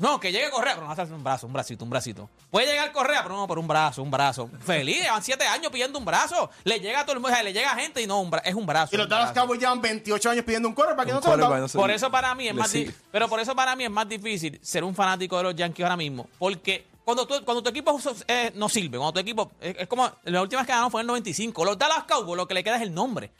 No, 0.00 0.18
que 0.18 0.32
llegue 0.32 0.50
Correa, 0.50 0.74
pero 0.74 0.86
no 0.86 0.92
hace 0.92 1.02
un 1.12 1.22
brazo, 1.22 1.46
un 1.46 1.52
bracito, 1.52 1.84
un 1.84 1.90
bracito. 1.90 2.28
Puede 2.50 2.66
llegar 2.66 2.90
Correa, 2.90 3.22
pero 3.22 3.36
no, 3.36 3.46
por 3.46 3.58
un 3.58 3.68
brazo, 3.68 4.02
un 4.02 4.10
brazo. 4.10 4.50
Feliz, 4.64 5.02
llevan 5.02 5.22
siete 5.22 5.46
años 5.46 5.70
pidiendo 5.70 5.98
un 5.98 6.04
brazo. 6.06 6.50
Le 6.64 6.80
llega 6.80 7.00
a 7.00 7.04
todo 7.04 7.12
el 7.12 7.20
mundo, 7.20 7.30
o 7.32 7.34
sea, 7.34 7.42
le 7.44 7.52
llega 7.52 7.70
a 7.70 7.76
gente 7.76 8.00
y 8.02 8.06
no, 8.06 8.18
un 8.20 8.30
bra- 8.30 8.40
es 8.44 8.54
un 8.54 8.64
brazo. 8.66 8.94
Y 8.94 8.98
los 8.98 9.08
Dallas. 9.08 9.32
Cowboys 9.32 9.60
llevan 9.60 9.80
28 9.80 10.30
años 10.30 10.44
pidiendo 10.44 10.68
un 10.68 10.74
corner 10.74 10.96
para 10.96 11.06
que 11.06 11.12
no 11.12 11.20
se 11.20 11.28
lo. 11.36 11.68
Por 11.78 11.90
eso 11.90 12.10
para 12.10 12.34
mí 12.34 12.48
es 12.48 12.54
más. 12.54 12.70
Pero 13.12 13.28
por 13.28 13.38
eso 13.40 13.54
para 13.54 13.76
mí 13.76 13.84
es 13.84 13.90
más 13.90 14.08
difícil 14.08 14.58
ser 14.62 14.84
un 14.84 14.94
fanático 14.94 15.36
de 15.36 15.42
los 15.44 15.54
Yankees 15.54 15.84
ahora 15.84 15.96
mismo. 15.96 16.26
Porque 16.38 16.86
cuando 17.04 17.26
tu, 17.26 17.44
cuando 17.44 17.62
tu 17.62 17.68
equipo 17.68 17.98
eh, 18.26 18.52
no 18.54 18.68
sirve, 18.70 18.96
cuando 18.96 19.12
tu 19.12 19.20
equipo. 19.20 19.52
Es, 19.60 19.76
es 19.80 19.86
como. 19.86 20.10
La 20.24 20.40
última 20.40 20.62
vez 20.62 20.66
que 20.66 20.72
ganaron 20.72 20.90
fue 20.90 21.02
en 21.02 21.04
el 21.04 21.08
95. 21.08 21.64
Los 21.64 21.76
Dallas 21.78 22.04
Cowboys 22.04 22.36
lo 22.38 22.48
que 22.48 22.54
le 22.54 22.64
queda 22.64 22.76
es 22.76 22.82
el 22.82 22.94
nombre. 22.94 23.30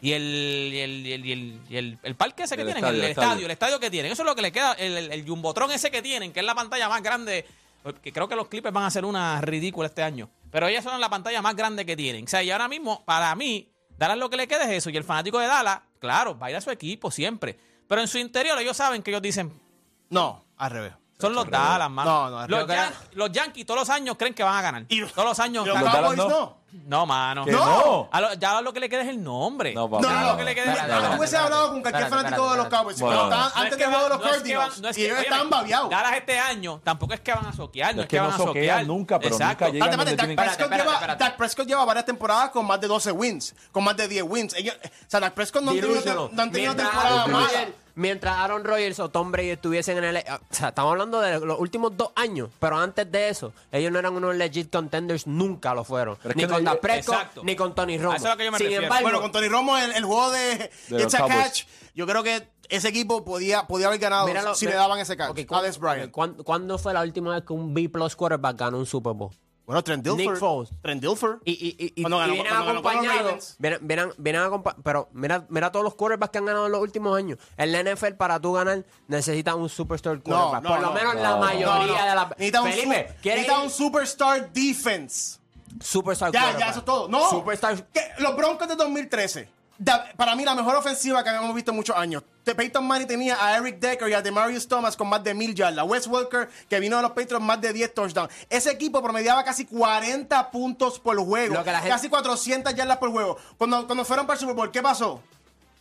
Y 0.00 0.12
el, 0.12 0.22
y 0.22 0.78
el, 0.80 1.06
y 1.06 1.12
el, 1.12 1.26
y 1.26 1.32
el, 1.32 1.60
y 1.70 1.76
el- 1.76 1.98
el 2.02 2.14
parque 2.16 2.42
ese 2.42 2.54
que 2.56 2.62
El 2.62 2.68
tienen, 2.68 2.84
estadio, 2.84 3.02
el, 3.02 3.08
estadio, 3.10 3.28
estadio. 3.30 3.46
el 3.46 3.50
estadio 3.52 3.80
que 3.80 3.90
tienen. 3.90 4.12
Eso 4.12 4.22
es 4.22 4.26
lo 4.26 4.34
que 4.34 4.42
le 4.42 4.52
queda, 4.52 4.72
el, 4.74 5.10
el, 5.10 5.26
jumbotron 5.26 5.70
ese 5.70 5.90
que 5.90 6.02
tienen, 6.02 6.32
que 6.32 6.40
es 6.40 6.46
la 6.46 6.54
pantalla 6.54 6.88
más 6.88 7.02
grande. 7.02 7.46
Que 8.02 8.12
creo 8.12 8.28
que 8.28 8.34
los 8.36 8.48
Clippers 8.48 8.74
van 8.74 8.84
a 8.84 8.88
hacer 8.88 9.04
una 9.04 9.40
ridícula 9.40 9.86
este 9.86 10.02
año. 10.02 10.28
Pero 10.50 10.66
ellas 10.66 10.82
son 10.84 11.00
la 11.00 11.08
pantalla 11.08 11.40
más 11.40 11.54
grande 11.54 11.86
que 11.86 11.96
tienen. 11.96 12.24
O 12.24 12.28
sea, 12.28 12.42
y 12.42 12.50
ahora 12.50 12.66
mismo, 12.68 13.04
para 13.04 13.34
mí, 13.36 13.70
Dallas 13.96 14.18
lo 14.18 14.28
que 14.28 14.36
le 14.36 14.48
queda 14.48 14.64
es 14.64 14.70
eso. 14.78 14.90
Y 14.90 14.96
el 14.96 15.04
fanático 15.04 15.38
de 15.38 15.46
Dallas, 15.46 15.80
claro, 16.00 16.36
va 16.36 16.48
a 16.48 16.50
ir 16.50 16.56
a 16.56 16.60
su 16.60 16.70
equipo 16.70 17.10
siempre. 17.10 17.56
Pero 17.88 18.00
en 18.00 18.08
su 18.08 18.18
interior 18.18 18.58
ellos 18.60 18.76
saben 18.76 19.02
que 19.02 19.10
ellos 19.12 19.22
dicen, 19.22 19.52
No, 20.10 20.44
al 20.56 20.70
revés. 20.72 20.92
Son 21.18 21.34
los 21.34 21.48
Dallas, 21.50 21.90
mano. 21.90 22.30
No, 22.30 22.40
no, 22.42 22.46
los, 22.48 22.66
Yan- 22.68 22.92
los 23.12 23.32
Yankees 23.32 23.64
todos 23.66 23.80
los 23.80 23.90
años 23.90 24.16
creen 24.18 24.34
que 24.34 24.42
van 24.42 24.56
a 24.56 24.62
ganar. 24.62 24.84
Y- 24.88 25.04
todos 25.04 25.28
los 25.28 25.38
años. 25.40 25.64
Y 25.64 25.68
los 25.68 25.78
Dallas 25.78 25.94
Cowboys 25.94 26.16
no. 26.18 26.28
no. 26.28 26.66
No, 26.86 27.06
mano. 27.06 27.46
Que 27.46 27.52
no. 27.52 28.06
A 28.12 28.20
lo- 28.20 28.34
ya 28.34 28.60
lo 28.60 28.70
que 28.70 28.80
le 28.80 28.88
queda 28.90 29.00
es 29.00 29.08
el 29.08 29.22
nombre. 29.24 29.72
No, 29.72 29.82
No, 29.82 29.90
papá. 29.90 30.02
no, 30.02 30.08
Ya 30.12 30.20
no. 30.20 30.32
lo 30.32 30.36
que 30.36 30.44
le 30.44 30.54
queda 30.54 30.64
es 30.64 30.68
el 30.68 30.74
Espérate, 30.76 30.92
Yo 30.94 31.00
nombre. 31.00 31.18
hubiese 31.18 31.36
hablado 31.38 31.68
con 31.72 31.80
cualquier 31.80 32.02
Espérate, 32.04 32.24
fanático 32.28 32.42
de 32.50 32.56
los 32.58 32.66
espérate, 32.66 32.76
Cowboys. 32.76 33.00
Bueno. 33.00 33.16
pero 33.16 33.24
estaban 33.24 33.44
No 33.44 33.48
es 33.48 33.56
antes 33.56 33.76
que 33.78 33.84
van- 33.84 33.92
juego 33.94 34.04
de 34.04 34.10
los 34.10 34.18
no 34.18 34.26
es 34.26 34.30
que 34.42 34.56
van- 34.56 34.60
Cardinals. 34.68 34.82
no 34.82 34.88
es 34.90 34.98
y 34.98 35.00
que- 35.00 35.06
ellos 35.06 35.18
óyeme, 35.18 35.26
estaban 35.34 35.50
babiados. 35.50 35.90
Dallas 35.90 36.12
este 36.16 36.38
año 36.38 36.80
tampoco 36.84 37.14
es 37.14 37.20
que 37.20 37.32
van 37.32 37.46
a 37.46 37.52
soquear, 37.54 37.94
no 37.96 38.02
Es 38.02 38.08
que 38.08 38.16
no 38.18 38.22
van 38.24 38.32
a 38.32 38.36
soquean 38.36 38.54
soquear. 38.54 38.86
nunca, 38.86 39.18
pero 39.18 39.30
nunca 39.30 39.48
llegan 39.70 39.74
Espérate, 39.90 39.96
tienen 39.96 40.16
Dak 40.16 40.26
que- 40.28 40.34
Prescott, 40.36 40.60
Espérate, 40.60 40.82
lleva, 40.82 40.94
espérate. 40.96 41.24
Dak 41.24 41.36
Prescott 41.38 41.66
lleva 41.66 41.84
varias 41.86 42.04
temporadas 42.04 42.50
con 42.50 42.66
más 42.66 42.80
de 42.80 42.88
12 42.88 43.10
wins, 43.12 43.54
con 43.72 43.82
más 43.84 43.96
de 43.96 44.08
10 44.08 44.24
wins. 44.28 44.52
Ellos, 44.54 44.74
o 44.84 44.88
sea, 45.10 45.20
Dak 45.20 45.32
Prescott 45.32 45.62
no 45.62 45.70
han 45.70 45.76
tenido, 45.76 45.94
Delusional. 45.94 46.28
no 46.30 46.42
han 46.42 46.52
tenido 46.52 46.74
Mientras 46.74 46.90
temporada. 46.90 47.26
Rodgers- 47.26 47.72
Mientras 47.96 48.36
Aaron 48.36 48.62
Rodgers 48.62 49.00
o 49.00 49.08
Tom 49.08 49.32
Brady 49.32 49.50
estuviesen 49.50 49.96
en 49.98 50.04
el... 50.04 50.16
O 50.18 50.38
sea, 50.54 50.68
estamos 50.68 50.92
hablando 50.92 51.18
de 51.20 51.40
los 51.40 51.58
últimos 51.58 51.96
dos 51.96 52.12
años, 52.14 52.50
pero 52.60 52.76
antes 52.76 53.10
de 53.10 53.30
eso, 53.30 53.52
ellos 53.72 53.90
no 53.90 53.98
eran 53.98 54.14
unos 54.14 54.36
legit 54.36 54.70
contenders, 54.70 55.26
nunca 55.26 55.72
lo 55.74 55.82
fueron. 55.82 56.18
Pero 56.22 56.34
Ni 56.36 56.46
con 56.46 56.62
Dak 56.62 56.80
Prescott, 56.80 57.42
ni 57.42 57.56
con 57.56 57.74
Tony 57.74 57.96
Romo. 57.96 58.12
A 58.12 58.16
eso 58.16 58.26
es 58.26 58.30
lo 58.32 58.36
que 58.36 58.44
yo 58.44 58.52
me 58.52 58.58
Sin 58.58 58.66
refiero. 58.66 58.82
embargo, 58.84 59.02
Bueno, 59.04 59.20
con 59.22 59.32
Tony 59.32 59.48
Romo, 59.48 59.78
el, 59.78 59.92
el 59.92 60.04
juego 60.04 60.30
de, 60.30 60.40
De 60.58 60.70
It's 60.90 60.90
los 60.90 61.14
a 61.14 61.18
Cowboys. 61.18 61.36
Catch, 61.42 61.64
yo 61.94 62.06
creo 62.06 62.22
que 62.22 62.46
ese 62.68 62.88
equipo 62.88 63.24
podía, 63.24 63.66
podía 63.66 63.86
haber 63.86 63.98
ganado 63.98 64.26
míralo, 64.26 64.54
si 64.54 64.66
mira- 64.66 64.76
le 64.76 64.80
daban 64.82 64.98
ese 64.98 65.16
catch. 65.16 65.30
Ok, 65.30 65.40
a 65.52 65.62
Des 65.62 65.78
Bryant. 65.78 66.04
ok, 66.08 66.10
¿cuándo, 66.10 66.44
cuándo 66.44 66.78
fue 66.78 66.92
la 66.92 67.00
última 67.00 67.32
vez 67.34 67.44
que 67.44 67.54
un 67.54 67.72
B-plus 67.72 68.14
quarterback 68.14 68.58
ganó 68.58 68.76
un 68.78 68.84
Super 68.86 69.14
Bowl? 69.14 69.30
Bueno, 69.66 69.82
Trent 69.82 70.04
Dilfer. 70.04 70.26
Nick 70.30 70.36
Foles. 70.38 70.70
Trent 70.80 71.02
Dilfer. 71.02 71.38
Y, 71.44 71.50
y, 71.52 71.84
y, 71.84 71.92
y- 71.96 72.02
Cuando 72.02 72.18
ganó- 72.18 72.28
y 72.32 72.36
vienen 72.36 72.52
cuando 72.52 72.66
ganó 72.66 72.82
con 72.82 72.92
los 72.94 73.02
acompañados. 73.02 73.26
Ravens. 73.26 73.56
Vienen, 73.58 73.78
vienen, 73.82 74.12
vienen 74.16 74.42
acompa- 74.42 74.76
pero 74.84 75.08
mira, 75.12 75.44
mira 75.48 75.72
todos 75.72 75.84
los 75.84 75.94
quarterbacks 75.96 76.30
que 76.30 76.38
han 76.38 76.44
ganado 76.44 76.66
en 76.66 76.72
los 76.72 76.80
últimos 76.80 77.18
años. 77.18 77.38
En 77.56 77.72
la 77.72 77.80
NFL, 77.82 78.14
para 78.14 78.38
tú 78.40 78.52
ganar, 78.52 78.84
necesitas 79.08 79.56
un 79.56 79.68
superstar 79.68 80.20
quarterback. 80.22 80.62
no, 80.62 80.68
Por 80.68 80.80
lo 80.80 80.86
no, 80.86 80.92
menos 80.94 81.14
no, 81.16 81.20
la 81.22 81.36
mayoría 81.36 81.66
No, 81.66 81.78
no. 81.86 81.92
de 82.08 82.14
la. 82.14 82.28
Necesita 82.38 82.62
un, 82.62 82.70
Felipe, 82.70 83.06
su- 83.08 83.22
¿quieres 83.22 83.40
necesita 83.42 83.62
un 83.64 83.70
superstar 83.70 84.52
defense. 84.52 85.38
superstar 85.80 86.32
Ya, 86.32 86.40
quarterback. 86.42 86.64
ya, 86.64 86.70
eso 86.70 86.78
es 86.78 86.84
todo. 86.84 87.08
No. 87.08 87.28
Superstar. 87.28 87.84
Que 87.88 88.00
los 88.18 88.36
Broncos 88.36 88.68
de 88.68 88.76
2013. 88.76 89.48
Para 90.16 90.34
mí 90.34 90.44
la 90.44 90.54
mejor 90.54 90.76
ofensiva 90.76 91.22
que 91.22 91.28
habíamos 91.28 91.54
visto 91.54 91.70
en 91.70 91.76
muchos 91.76 91.96
años. 91.96 92.22
Peyton 92.44 92.86
Manning 92.86 93.06
tenía 93.06 93.44
a 93.44 93.56
Eric 93.56 93.78
Decker 93.78 94.08
y 94.08 94.14
a 94.14 94.22
Demarius 94.22 94.68
Thomas 94.68 94.96
con 94.96 95.08
más 95.08 95.22
de 95.22 95.34
mil 95.34 95.54
yardas. 95.54 95.84
Wes 95.86 96.06
Walker, 96.06 96.48
que 96.68 96.80
vino 96.80 96.96
de 96.96 97.02
los 97.02 97.10
Patriots, 97.12 97.44
más 97.44 97.60
de 97.60 97.72
10 97.72 97.94
touchdowns. 97.94 98.32
Ese 98.48 98.70
equipo 98.70 99.02
promediaba 99.02 99.44
casi 99.44 99.66
40 99.66 100.50
puntos 100.50 100.98
por 100.98 101.18
juego. 101.18 101.62
Casi 101.64 102.08
400 102.08 102.74
yardas 102.74 102.96
por 102.98 103.10
juego. 103.10 103.36
Cuando, 103.58 103.86
cuando 103.86 104.04
fueron 104.04 104.26
para 104.26 104.34
el 104.34 104.40
Super 104.40 104.54
Bowl, 104.54 104.70
¿qué 104.70 104.82
pasó? 104.82 105.20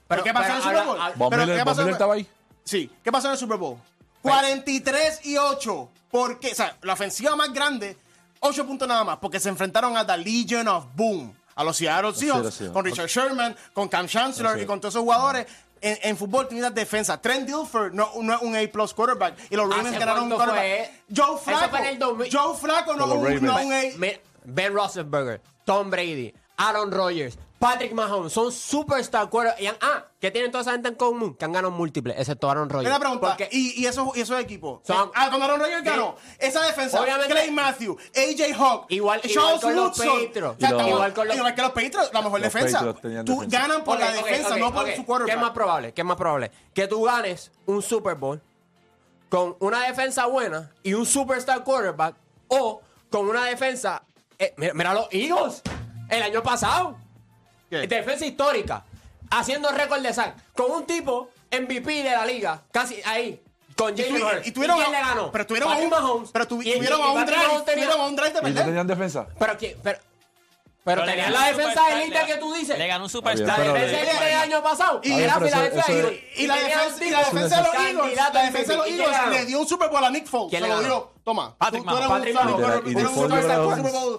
¿Pero, 0.07 0.23
qué 0.23 0.33
pasó 0.33 0.49
en 0.49 0.55
el 0.55 0.61
Super 0.61 0.85
Bowl? 0.85 0.97
¿qué 1.55 1.65
pasó? 1.65 2.13
En... 2.15 2.27
Sí. 2.63 2.91
¿Qué 3.03 3.11
pasó 3.11 3.27
en 3.27 3.33
el 3.33 3.39
Super 3.39 3.57
Bowl? 3.57 3.77
43 4.21 5.25
y 5.25 5.37
8. 5.37 5.89
Porque, 6.09 6.51
o 6.51 6.55
sea, 6.55 6.75
la 6.81 6.93
ofensiva 6.93 7.35
más 7.35 7.53
grande, 7.53 7.97
8 8.39 8.65
puntos 8.65 8.87
nada 8.87 9.03
más. 9.03 9.17
Porque 9.17 9.39
se 9.39 9.49
enfrentaron 9.49 9.95
a 9.95 10.05
The 10.05 10.17
Legion 10.17 10.67
of 10.67 10.85
Boom 10.95 11.35
a 11.55 11.63
los 11.63 11.77
Seattle 11.77 12.13
Seahawks, 12.13 12.63
con 12.71 12.85
Richard 12.85 13.07
Sherman, 13.07 13.55
con 13.73 13.87
Cam 13.87 14.07
Chancellor 14.07 14.61
y 14.61 14.65
con 14.65 14.79
todos 14.79 14.93
esos 14.93 15.03
jugadores. 15.03 15.47
En, 15.81 15.97
en, 16.01 16.17
fútbol 16.17 16.47
tiene 16.47 16.65
una 16.65 16.71
defensa. 16.71 17.19
Trent 17.21 17.45
Dilfer 17.47 17.93
no, 17.93 18.09
no, 18.21 18.33
es 18.33 18.41
un 18.41 18.55
A-plus 18.55 18.93
quarterback. 18.93 19.35
Y 19.49 19.55
los 19.55 19.69
Ravens 19.69 19.99
ganaron 19.99 20.23
un 20.23 20.31
quarterback. 20.31 20.57
Fue... 20.57 20.91
Joe 21.15 21.37
Flacco. 21.37 21.77
Joe 22.31 22.57
Flacco 22.57 22.95
no, 22.95 23.05
un, 23.13 23.45
no 23.45 23.57
un 23.57 23.73
A. 23.73 23.81
Ben 24.45 24.73
Roethlisberger, 24.73 25.41
Tom 25.65 25.89
Brady, 25.89 26.33
Aaron 26.57 26.91
Rodgers, 26.91 27.37
Patrick 27.59 27.93
Mahomes 27.93 28.33
son 28.33 28.51
superstar 28.51 29.29
y 29.59 29.67
han, 29.67 29.75
Ah, 29.81 30.05
que 30.19 30.29
tienen 30.29 30.51
toda 30.51 30.61
esa 30.61 30.73
gente 30.73 30.89
en 30.89 30.95
común, 30.95 31.35
que 31.35 31.45
han 31.45 31.53
ganado 31.53 31.71
múltiples, 31.71 32.15
excepto 32.17 32.49
Aaron 32.49 32.69
Rodgers. 32.69 32.89
Una 32.89 32.99
pregunta, 32.99 33.37
¿y, 33.51 33.85
esos, 33.85 34.15
y 34.15 34.21
esos 34.21 34.39
equipos? 34.39 34.81
Son, 34.83 35.07
eh, 35.07 35.11
ah, 35.15 35.27
cuando 35.29 35.45
Aaron 35.45 35.59
Rodgers 35.59 35.83
ganó, 35.83 36.15
esa 36.37 36.61
defensa, 36.63 37.03
Clay 37.27 37.51
Matthew, 37.51 37.97
AJ 38.15 38.53
Hawk, 38.57 38.85
igual, 38.89 39.21
Charles 39.21 39.61
igual 39.61 39.75
los 39.75 39.97
Patriots, 39.97 40.63
o 40.63 40.87
igual, 40.87 41.55
que 41.55 41.61
los 41.61 41.71
Patriots, 41.71 42.09
la 42.13 42.21
mejor 42.21 42.41
defensa. 42.41 42.95
Tú 43.25 43.43
ganan 43.47 43.83
por 43.83 43.99
la 43.99 44.11
defensa, 44.11 44.57
no 44.57 44.73
por 44.73 44.91
su 44.93 45.05
quarterback. 45.05 45.25
¿Qué 45.25 45.31
es 45.35 45.41
más 45.41 45.51
probable? 45.51 45.93
¿Qué 45.93 46.01
es 46.01 46.05
más 46.07 46.17
probable? 46.17 46.51
Que 46.73 46.87
tú 46.87 47.03
ganes 47.03 47.51
un 47.65 47.81
Super 47.81 48.15
Bowl 48.15 48.41
con 49.29 49.55
una 49.59 49.87
defensa 49.87 50.25
buena 50.27 50.71
y 50.83 50.93
un 50.93 51.05
superstar 51.05 51.63
quarterback 51.63 52.15
o 52.47 52.81
con 53.09 53.27
una 53.27 53.45
defensa... 53.45 54.03
Eh, 54.37 54.53
mira, 54.57 54.73
mira 54.73 54.93
los 54.93 55.07
Eagles 55.11 55.61
el 56.09 56.21
año 56.21 56.43
pasado. 56.43 56.97
Defensa 57.87 58.25
histórica. 58.25 58.83
Haciendo 59.29 59.69
récord 59.71 60.01
de 60.01 60.13
sack. 60.13 60.35
Con 60.53 60.71
un 60.71 60.85
tipo 60.85 61.29
MVP 61.51 62.03
de 62.03 62.11
la 62.11 62.25
liga. 62.25 62.61
Casi 62.71 63.01
ahí. 63.05 63.41
Con 63.75 63.95
Jalen 63.95 64.23
Hurts. 64.23 64.51
Quién 64.51 64.67
le 64.91 64.99
ganó? 64.99 65.31
Pero 65.31 65.45
tuvieron 65.45 65.71
a 65.71 65.77
un 65.77 65.89
Mahomes. 65.89 66.29
Pero 66.31 66.47
tuvieron 66.47 67.01
a 67.01 67.11
un 67.11 67.25
drive. 67.25 67.63
Tuvieron 67.65 67.99
a 67.99 68.05
un 68.05 68.15
drive 68.15 68.31
de 68.31 68.41
verdad. 68.41 68.65
Tenían 68.65 68.87
defensa? 68.87 69.27
Pero, 69.37 69.57
¿quién? 69.57 69.77
pero 69.83 69.99
pero, 70.85 71.03
tenía 71.03 71.31
la 71.31 71.47
defensa 71.47 71.99
elite 71.99 72.25
que 72.27 72.35
tú 72.37 72.53
dices. 72.53 72.77
Le 72.77 72.85
ganó 72.85 73.05
un 73.05 73.09
superstar. 73.09 73.57
La 73.57 73.73
defensa 73.73 74.01
elite 74.01 74.23
del 74.23 74.35
año 74.35 74.61
pasado. 74.61 75.01
Y, 75.03 75.09
la 75.09 75.39
defensa 75.39 75.91
y, 76.35 76.45
la 76.45 76.55
defensa 76.55 77.57
de 77.57 77.63
los 77.63 77.73
Eagles. 77.73 78.15
La 78.15 78.29
defensa 78.43 78.71
de 78.73 78.77
los 78.77 78.87
Eagles 78.87 79.09
le 79.31 79.45
dio 79.45 79.59
un 79.59 79.67
Super 79.67 79.89
Bowl 79.89 80.03
a 80.03 80.11
Nick 80.11 80.27
Foles. 80.27 80.51
Se 80.51 80.59
lo 80.59 80.79
dio. 80.81 81.15
Toma. 81.23 81.57
Patrick 81.57 81.83
un 81.83 81.91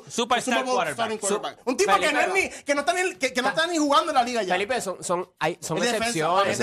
superstar 0.08 0.64
quarterback. 0.64 1.60
Un 1.64 1.76
tipo 1.76 1.94
que 2.00 2.12
no 2.12 2.20
es 2.20 2.32
ni 2.34 2.40
está 2.40 2.92
ni 2.92 3.14
que 3.14 3.42
no 3.42 3.48
está 3.48 3.66
ni 3.68 3.78
jugando 3.78 4.10
en 4.10 4.16
la 4.16 4.24
liga 4.24 4.42
ya. 4.42 4.54
Felipe, 4.54 4.80
son 4.80 5.04
son 5.04 5.28
excepciones. 5.80 6.58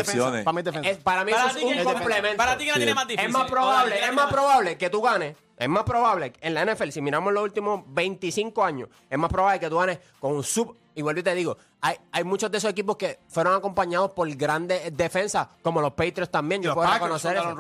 Para 1.01 1.23
mí 1.23 1.31
es 1.31 1.63
un 1.63 1.83
complemento. 1.85 2.35
Para 2.35 2.57
ti 2.57 2.65
que 2.65 2.71
la 2.71 2.77
tiene 2.77 2.93
más 2.93 3.07
difícil. 3.07 3.25
Es 3.25 3.31
más 3.31 3.49
probable, 3.49 4.05
es 4.05 4.13
más 4.13 4.29
probable 4.29 4.77
que 4.77 4.89
tú 4.89 5.01
ganes 5.01 5.37
es 5.63 5.69
más 5.69 5.83
probable, 5.83 6.33
en 6.41 6.53
la 6.53 6.65
NFL, 6.65 6.89
si 6.89 7.01
miramos 7.01 7.31
los 7.31 7.41
últimos 7.41 7.83
25 7.87 8.63
años, 8.65 8.89
es 9.09 9.17
más 9.17 9.31
probable 9.31 9.61
que 9.61 9.69
tú 9.69 9.77
ganes 9.77 9.97
con 10.19 10.33
un 10.33 10.43
sub. 10.43 10.75
Y 10.93 11.01
vuelvo 11.01 11.21
y 11.21 11.23
te 11.23 11.33
digo, 11.33 11.57
hay, 11.79 11.95
hay 12.11 12.25
muchos 12.25 12.51
de 12.51 12.57
esos 12.57 12.69
equipos 12.69 12.97
que 12.97 13.19
fueron 13.29 13.55
acompañados 13.55 14.11
por 14.11 14.29
grandes 14.35 14.95
defensas, 14.95 15.47
como 15.61 15.79
los 15.79 15.93
Patriots 15.93 16.29
también. 16.29 16.61
Yo 16.61 16.73
puedo 16.73 16.85
Packers, 16.85 17.01
reconocer 17.01 17.37
eso. 17.37 17.55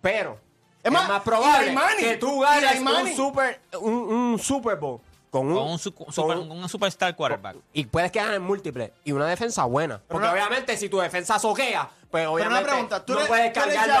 Pero 0.00 0.38
es, 0.84 0.92
más, 0.92 1.08
más 1.08 1.22
probable 1.22 1.74
que 1.98 2.16
tú 2.16 2.40
ganes 2.40 2.80
un 2.80 3.16
super, 3.16 3.60
un, 3.80 3.92
un 3.92 4.38
super 4.38 4.76
Bowl 4.76 5.00
con 5.32 5.46
un, 5.50 5.78
con 6.14 6.50
un, 6.50 6.68
superstar 6.68 7.16
quarterback. 7.16 7.56
Y 7.72 7.86
puedes 7.86 8.12
quedar 8.12 8.34
en 8.34 8.42
múltiples. 8.42 8.90
Y 9.02 9.12
una 9.12 9.26
defensa 9.26 9.64
buena. 9.64 9.98
Porque 10.06 10.28
obviamente, 10.28 10.76
si 10.76 10.90
tu 10.90 10.98
defensa 10.98 11.38
soquea, 11.38 11.88
pues 12.10 12.26
obviamente 12.26 12.70
tú 13.06 13.14
no 13.14 13.26
puedes 13.26 13.50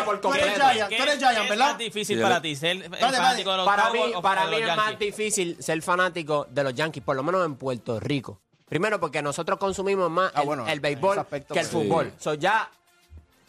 por 0.04 0.20
completo. 0.20 0.60
Tú 0.88 1.02
eres 1.02 1.18
Giant, 1.18 1.48
¿verdad? 1.48 1.52
es 1.52 1.58
más 1.58 1.78
difícil 1.78 2.20
para 2.20 2.42
ti? 2.42 2.54
¿Ser 2.54 2.82
fanático 2.90 3.50
de 3.50 3.56
los 3.56 3.66
Para 3.66 3.90
mí, 3.90 4.00
para 4.20 4.46
mí 4.46 4.56
es 4.56 4.76
más 4.76 4.98
difícil 4.98 5.56
ser 5.58 5.80
fanático 5.80 6.46
de 6.50 6.64
los 6.64 6.74
Yankees, 6.74 7.02
por 7.02 7.16
lo 7.16 7.22
menos 7.22 7.46
en 7.46 7.56
Puerto 7.56 7.98
Rico. 7.98 8.38
Primero, 8.68 9.00
porque 9.00 9.22
nosotros 9.22 9.58
consumimos 9.58 10.10
más 10.10 10.32
el, 10.66 10.80
béisbol 10.80 11.26
que 11.26 11.36
el 11.36 11.44
pues, 11.44 11.66
sí. 11.66 11.72
fútbol. 11.72 12.12
So, 12.18 12.34
ya, 12.34 12.70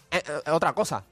eh, 0.10 0.24
eh 0.26 0.52
otra 0.52 0.72
cosa. 0.72 1.04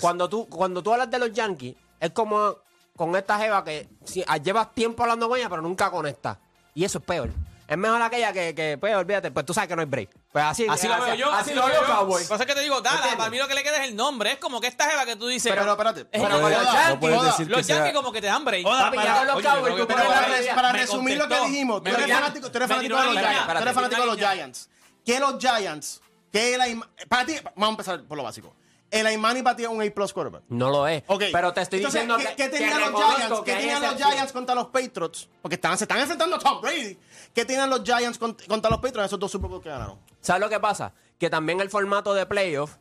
Cuando, 0.00 0.28
tú, 0.28 0.46
cuando 0.48 0.80
tú 0.80 0.92
hablas 0.92 1.10
de 1.10 1.18
los 1.18 1.32
Yankees, 1.32 1.74
es 1.98 2.10
como 2.10 2.54
con 3.00 3.16
esta 3.16 3.38
jeva 3.38 3.64
que 3.64 3.88
si, 4.04 4.22
ah, 4.26 4.36
llevas 4.36 4.74
tiempo 4.74 5.02
hablando 5.02 5.26
con 5.26 5.38
ella, 5.38 5.48
pero 5.48 5.62
nunca 5.62 5.90
conectas. 5.90 6.36
Y 6.74 6.84
eso 6.84 6.98
es 6.98 7.04
peor. 7.04 7.30
Es 7.66 7.78
mejor 7.78 8.02
aquella 8.02 8.30
que, 8.30 8.54
que, 8.54 8.76
pues, 8.78 8.94
olvídate, 8.94 9.30
pues 9.30 9.46
tú 9.46 9.54
sabes 9.54 9.68
que 9.68 9.74
no 9.74 9.80
hay 9.80 9.88
break. 9.88 10.10
Pues 10.30 10.44
así, 10.44 10.66
así 10.68 10.86
lo 10.86 11.00
veo 11.00 11.14
yo, 11.14 11.32
así, 11.32 11.54
lo 11.54 11.64
veo, 11.64 11.80
yo. 11.80 11.86
cowboy. 11.86 12.26
Cosa 12.26 12.44
que 12.44 12.54
te 12.54 12.60
digo, 12.60 12.82
Dala, 12.82 13.16
para 13.16 13.30
mí 13.30 13.38
lo 13.38 13.48
que 13.48 13.54
le 13.54 13.62
queda 13.62 13.82
es 13.82 13.88
el 13.88 13.96
nombre. 13.96 14.32
Es 14.32 14.38
como 14.38 14.60
que 14.60 14.66
esta 14.66 14.84
jeva 14.90 15.06
que 15.06 15.16
tú 15.16 15.28
dices. 15.28 15.50
Pero, 15.50 15.64
no, 15.64 15.70
espérate. 15.70 16.00
Es 16.12 16.20
pero, 16.20 16.40
los 16.40 16.50
yankees, 16.50 17.48
no 17.48 17.56
los 17.56 17.66
yankees 17.66 17.94
como 17.94 18.12
que 18.12 18.20
te 18.20 18.26
dan 18.26 18.44
break. 18.44 18.66
Oda, 18.66 18.90
para, 18.90 19.24
los 19.24 19.36
oye, 19.36 19.76
tú 19.78 19.88
para, 19.88 20.54
para 20.54 20.72
resumir 20.72 21.18
contestó, 21.18 21.42
lo 21.42 21.42
que 21.46 21.50
dijimos, 21.50 21.82
tú 21.82 21.88
eres 21.88 22.12
fanático, 22.12 22.50
tú 22.50 22.58
eres 22.58 22.68
fanático 22.68 22.96
de 22.98 23.06
los 23.06 23.18
Giants. 23.18 23.46
Tú 23.46 23.62
eres 23.62 23.74
fanático 23.74 24.00
de 24.02 24.06
los 24.08 24.16
Giants. 24.18 24.70
Que 25.06 25.20
los 25.20 25.38
Giants, 25.38 26.02
la 26.34 26.88
Para 27.08 27.24
ti, 27.24 27.36
vamos 27.54 27.66
a 27.66 27.70
empezar 27.70 28.02
por 28.02 28.18
lo 28.18 28.24
básico. 28.24 28.54
El 28.90 29.06
Aymani 29.06 29.42
para 29.42 29.56
ti 29.56 29.62
es 29.62 29.68
un 29.68 29.80
A 29.80 29.90
plus 29.90 30.12
quarterback. 30.12 30.42
No 30.48 30.70
lo 30.70 30.86
es. 30.86 31.04
Okay. 31.06 31.30
Pero 31.32 31.52
te 31.52 31.60
estoy 31.60 31.78
diciendo 31.78 32.16
¿qué, 32.16 32.24
que. 32.24 32.34
¿Qué 32.36 32.48
tenían 32.48 32.80
los 32.80 32.90
Giants? 32.90 33.40
¿Qué 33.44 33.54
tenían 33.54 33.82
los 33.82 33.94
Giants 33.96 34.32
contra 34.32 34.54
los 34.54 34.66
Patriots? 34.66 35.28
Porque 35.40 35.54
están, 35.54 35.78
se 35.78 35.84
están 35.84 36.00
enfrentando 36.00 36.36
a 36.36 36.38
Tom 36.38 36.60
Brady. 36.60 36.98
¿Qué 37.32 37.44
tenían 37.44 37.70
los 37.70 37.82
Giants 37.84 38.18
contra, 38.18 38.46
contra 38.46 38.70
los 38.70 38.80
Patriots? 38.80 39.06
Esos 39.06 39.18
dos 39.18 39.30
Super 39.30 39.48
Bowls 39.48 39.62
que 39.62 39.68
ganaron. 39.68 39.98
¿Sabes 40.20 40.40
lo 40.40 40.48
que 40.48 40.58
pasa? 40.58 40.92
Que 41.18 41.30
también 41.30 41.60
el 41.60 41.70
formato 41.70 42.14
de 42.14 42.26
playoff 42.26 42.76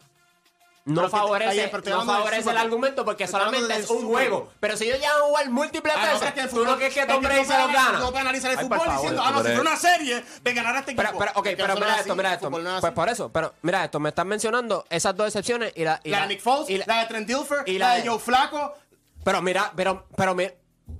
no 0.89 1.01
pero 1.01 1.09
favorece, 1.09 1.51
ayer, 1.51 1.89
no 1.89 2.03
favorece 2.03 2.41
eso, 2.41 2.49
el 2.49 2.57
argumento 2.57 3.05
porque 3.05 3.27
solamente 3.27 3.75
es 3.75 3.89
un 3.91 4.07
juego. 4.07 4.49
Pero 4.59 4.75
si 4.75 4.87
yo 4.87 4.95
ya 4.95 5.11
a 5.11 5.21
jugar 5.21 5.49
múltiples 5.51 5.93
ah, 5.95 6.13
veces, 6.13 6.21
no, 6.21 6.33
que 6.33 6.47
fútbol, 6.47 6.65
tú 6.65 6.71
lo 6.71 6.77
que 6.79 6.87
es 6.87 6.93
que 6.95 7.05
Tom 7.05 7.21
Brady 7.21 7.45
se 7.45 7.57
lo 7.57 7.67
gana. 7.67 7.99
No 7.99 8.11
penalizar 8.11 8.51
el 8.51 8.57
Ay, 8.57 8.63
fútbol 8.65 8.79
favor, 8.79 8.95
diciendo, 8.95 9.21
ah, 9.23 9.31
no, 9.31 9.43
si 9.43 9.49
fue 9.51 9.61
una 9.61 9.77
serie 9.77 10.23
de 10.41 10.53
ganar 10.53 10.75
a 10.75 10.79
este 10.79 10.91
equipo. 10.91 11.07
Pero, 11.07 11.19
pero, 11.19 11.31
okay, 11.35 11.55
pero 11.55 11.75
mira 11.75 11.91
así, 11.91 12.01
esto, 12.01 12.15
mira 12.15 12.33
esto. 12.33 12.47
Fútbol, 12.47 12.63
pues 12.63 12.83
así. 12.83 12.91
por 12.95 13.09
eso, 13.09 13.31
pero 13.31 13.53
mira 13.61 13.85
esto, 13.85 13.99
me 13.99 14.09
están 14.09 14.27
mencionando 14.27 14.85
esas 14.89 15.15
dos 15.15 15.27
excepciones 15.27 15.73
y 15.75 15.83
la... 15.83 16.01
Y 16.03 16.09
la, 16.09 16.21
de 16.21 16.27
Nick 16.27 16.41
Foles, 16.41 16.69
y 16.69 16.77
la, 16.79 16.85
la, 16.87 16.99
de 17.01 17.05
Trent 17.05 17.27
Dilfer, 17.27 17.63
y 17.67 17.77
la, 17.77 17.95
de, 17.95 18.09
Joe 18.09 18.17
Flaco. 18.17 18.73
Pero 19.23 19.41
mira, 19.43 19.71
pero, 19.75 20.07
pero 20.15 20.33
mira, 20.33 20.55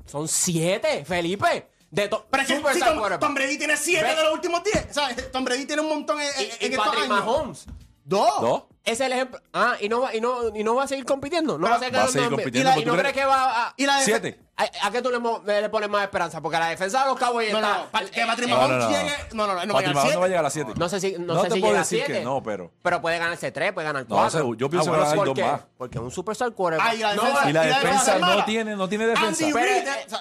son 0.06 0.28
siete, 0.28 1.04
Felipe. 1.04 1.68
De 1.92 2.08
to, 2.08 2.28
pero 2.30 2.44
es 2.44 2.50
que 2.50 2.56
si 2.74 2.80
Tom, 2.80 3.20
Tom, 3.20 3.34
Brady 3.34 3.58
tiene 3.58 3.76
siete 3.76 4.04
¿ves? 4.04 4.18
de 4.18 4.24
los 4.24 4.34
últimos 4.34 4.64
diez. 4.64 4.88
O 4.92 4.94
sea, 4.94 5.16
Tom 5.32 5.44
Brady 5.44 5.66
tiene 5.66 5.82
un 5.82 5.90
montón 5.90 6.22
en, 6.22 6.28
y, 6.28 6.66
en 6.66 6.74
y 6.74 6.78
Patrick. 6.78 7.08
Mahomes. 7.08 7.66
Dos. 8.06 8.42
Dos 8.42 8.64
es 8.92 9.00
el 9.00 9.12
ejemplo. 9.12 9.40
Ah, 9.54 9.76
y 9.80 9.90
no 9.90 10.02
va, 10.02 10.16
y 10.16 10.22
no, 10.22 10.56
y 10.56 10.64
no 10.64 10.76
va 10.76 10.84
a 10.84 10.88
seguir 10.88 11.06
compitiendo. 11.06 11.58
No 11.58 11.68
va, 11.68 11.74
a 11.74 11.76
ah, 11.76 11.80
seguir, 11.80 11.96
va 11.96 12.04
a 12.04 12.08
seguir 12.08 12.30
compitiendo. 12.30 12.72
¿Y, 12.72 12.74
la, 12.76 12.80
y 12.80 12.86
no 12.86 12.98
crees 12.98 13.14
que 13.14 13.26
va 13.26 13.68
a. 13.68 13.74
Y 13.78 13.86
la 13.86 14.00
Siete. 14.02 14.40
¿A, 14.58 14.88
a 14.88 14.92
qué 14.92 15.02
tú 15.02 15.10
le, 15.10 15.62
le, 15.62 15.70
pones 15.70 15.90
más 15.90 16.04
esperanza? 16.04 16.42
Porque 16.42 16.58
a 16.58 16.60
la 16.60 16.70
defensa 16.70 17.04
de 17.04 17.10
los 17.10 17.18
Cowboys 17.18 17.52
no, 17.52 17.60
está. 17.60 17.78
No, 17.94 18.02
no, 18.02 18.12
que 18.12 18.26
Patrick 18.26 18.50
Mahomes 18.50 18.88
llegue. 18.90 19.16
No, 19.34 19.48
no, 19.48 19.54
no. 19.54 19.66
No, 19.66 19.74
Patrick 19.74 19.96
Mahomes 19.96 20.14
no 20.16 20.20
va 20.20 20.26
a 20.26 20.30
llegar 20.30 20.40
a 20.40 20.44
las 20.44 20.54
7. 20.54 20.74
No 20.76 20.90
sé 20.90 21.00
si. 21.00 21.12
No, 21.14 21.34
no 21.34 21.42
sé 21.44 21.50
te 21.50 21.56
si 21.56 21.62
puedo 21.62 21.74
decir 21.76 22.04
que 22.04 22.22
no, 22.22 22.44
pero. 22.44 22.72
Pero 22.82 23.02
puede 23.02 23.20
ganarse 23.20 23.52
3, 23.52 23.74
puede 23.74 23.88
ganar 23.88 24.06
4. 24.06 24.40
No, 24.40 24.54
yo 24.56 24.68
ah, 24.68 24.70
pienso 24.70 24.92
que 24.92 24.98
va 24.98 25.04
a 25.04 25.10
ganar 25.10 25.26
2 25.26 25.40
más. 25.40 25.62
Porque 25.78 25.98
es 25.98 26.04
un 26.04 26.12
superstar 26.12 26.52
quarterback. 26.52 26.94
y 26.96 27.00
la 27.00 27.14
defensa, 27.14 27.50
y 27.50 27.54
la 27.54 27.62
defensa 27.64 28.20
no, 28.20 28.46
tiene, 28.46 28.76
no 28.76 28.90
tiene 28.90 29.08
defensa. 29.08 29.46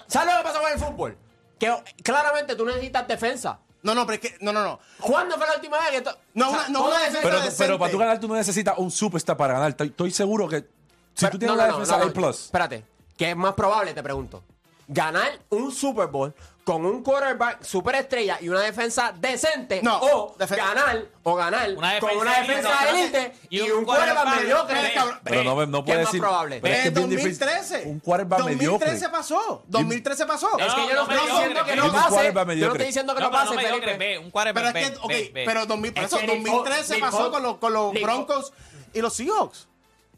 ¿Sabes 0.06 0.34
lo 0.34 0.38
que 0.38 0.44
pasa 0.44 0.60
con 0.60 0.72
el 0.72 0.78
fútbol? 0.78 1.18
Que 1.58 1.74
claramente 2.02 2.54
tú 2.54 2.64
necesitas 2.64 3.08
defensa. 3.08 3.58
No, 3.82 3.94
no, 3.94 4.06
pero 4.06 4.14
es 4.14 4.20
que. 4.20 4.36
No, 4.40 4.52
no, 4.52 4.62
no. 4.62 4.80
¿Cuándo 5.00 5.36
fue 5.36 5.46
la 5.46 5.54
última 5.54 5.78
vez 5.78 6.02
que.? 6.02 6.10
No, 6.34 6.50
una- 6.50 6.68
no, 6.68 6.86
una 6.86 6.98
defensa 7.00 7.54
Pero, 7.58 7.78
para 7.78 7.90
tú 7.92 7.98
ganar, 7.98 8.20
tú 8.20 8.28
no 8.28 8.34
necesitas 8.34 8.74
un 8.78 8.90
superstar 8.90 9.36
para 9.36 9.54
ganar. 9.54 9.76
Estoy, 9.78 10.10
seguro 10.10 10.48
que. 10.48 10.66
Si 11.14 11.26
tú 11.30 11.38
tienes 11.38 11.48
no, 11.56 11.62
una 11.62 11.66
no, 11.68 11.72
defensa 11.78 11.98
no, 11.98 12.04
no, 12.12 12.26
A+, 12.28 12.30
Espérate, 12.30 12.84
¿qué 13.16 13.30
es 13.30 13.36
más 13.36 13.54
probable? 13.54 13.92
Te 13.94 14.02
pregunto. 14.02 14.42
¿Ganar 14.86 15.38
un 15.50 15.70
Super 15.70 16.06
Bowl 16.08 16.34
con 16.68 16.84
un 16.84 17.02
quarterback 17.02 17.64
superestrella 17.64 18.36
y 18.42 18.50
una 18.50 18.60
defensa 18.60 19.14
decente 19.18 19.80
no, 19.82 19.98
o 20.02 20.36
ganar 20.38 21.02
o 21.22 21.34
ganar 21.34 21.72
una 21.74 21.98
con 21.98 22.14
una 22.14 22.40
defensa 22.40 22.90
élite 22.90 23.32
y, 23.48 23.60
un, 23.60 23.78
un 23.78 23.84
quarterback 23.86 24.36
mediocre. 24.36 24.76
Pero 25.24 25.44
no, 25.44 25.64
no 25.64 25.82
puede 25.82 26.00
decir. 26.00 26.20
Probable? 26.20 26.60
Pero 26.60 26.74
es 26.74 26.82
que 26.82 26.90
2013. 26.90 27.84
Un 27.86 28.00
quarterback 28.00 28.40
2013 28.40 28.84
mediocre. 28.84 29.08
pasó. 29.08 29.62
2013 29.66 30.26
pasó. 30.26 30.50
No, 30.58 30.66
es 30.66 30.74
que 30.74 30.88
yo 30.88 30.94
no, 30.94 31.02
estoy 31.04 31.30
diciendo 31.30 31.64
que 31.64 31.76
no 31.76 31.90
pase. 31.90 32.32
Yo 32.34 32.66
no 32.66 32.72
estoy 32.72 32.86
diciendo 32.86 33.14
que 33.14 33.20
no 33.22 33.30
pase, 33.30 34.18
Un 34.18 34.30
quarterback 34.30 34.72
Pero 34.74 34.78
es 34.78 34.90
que, 34.90 34.96
ok, 35.00 35.30
pero 35.46 35.64
2013 35.64 36.98
pasó 36.98 37.30
con 37.58 37.72
los 37.72 37.94
Broncos 37.94 38.52
y 38.92 39.00
los 39.00 39.14
Seahawks. 39.14 39.67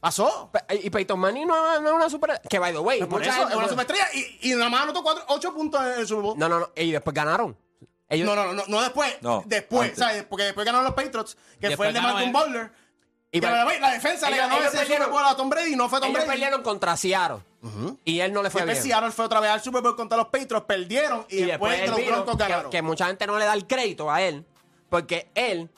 Pasó. 0.01 0.51
Y 0.83 0.89
Peyton 0.89 1.21
Manning 1.21 1.47
no, 1.47 1.81
no 1.81 1.89
es 1.89 1.95
una 1.95 2.11
super. 2.11 2.41
Que 2.49 2.59
by 2.59 2.73
the 2.73 2.79
way. 2.79 3.01
Es 3.01 3.07
una 3.07 3.69
superestrella 3.69 4.07
y, 4.15 4.51
y 4.51 4.55
nada 4.55 4.71
más 4.71 4.83
anotó 4.83 5.05
8 5.29 5.55
puntos 5.55 5.81
en 5.83 6.01
el 6.01 6.07
Super 6.07 6.23
Bowl. 6.23 6.39
No, 6.39 6.49
no, 6.49 6.61
no. 6.61 6.71
Y 6.75 6.91
después 6.91 7.15
ganaron. 7.15 7.57
No, 8.11 8.35
no, 8.35 8.47
no, 8.47 8.53
no, 8.55 8.65
no 8.67 8.81
después. 8.81 9.15
Después, 9.45 9.93
¿sabes? 9.97 10.25
Porque 10.25 10.45
después 10.45 10.65
ganaron 10.65 10.85
los 10.85 10.95
Patriots, 10.95 11.37
que 11.61 11.69
Después 11.69 11.77
fue 11.77 11.89
el 11.89 11.95
de 11.95 12.01
Malcolm 12.01 12.25
él. 12.25 12.33
Butler. 12.33 12.73
Y 13.33 13.41
la, 13.41 13.93
defensa 13.93 14.29
le 14.29 14.37
ganó 14.37 14.57
ese 14.57 14.85
Super 14.85 15.09
Bowl 15.09 15.25
a 15.25 15.37
Tom 15.37 15.49
Brady 15.49 15.75
y 15.75 15.77
no 15.77 15.89
fue 15.89 16.01
Tom 16.01 16.09
ellos 16.09 16.25
Brady. 16.25 16.41
perdieron 16.41 16.63
contra 16.63 16.97
Seattle. 16.97 17.39
Y 18.05 18.19
él 18.19 18.33
no 18.33 18.43
le 18.43 18.51
fue 18.51 18.63
Después 18.63 18.83
bien. 18.83 18.95
Seattle 18.95 19.13
fue 19.13 19.27
otra 19.27 19.39
vez 19.39 19.51
al 19.51 19.63
Super 19.63 19.83
Bowl 19.83 19.95
contra 19.95 20.19
los 20.19 20.27
Patriots, 20.29 20.65
perdieron 20.67 21.25
y, 21.29 21.43
después, 21.43 21.79
él 21.79 21.91
los 21.91 21.99
vino, 21.99 22.27
que, 22.27 22.37
ganaron. 22.37 22.71
que 22.71 22.83
mucha 22.83 23.07
gente 23.07 23.27
no 23.29 23.39
le 23.39 23.45
da 23.45 23.55
el 23.55 23.67
crédito 23.67 24.11
a 24.11 24.21
él, 24.23 24.45
porque 24.89 25.31
él 25.37 25.71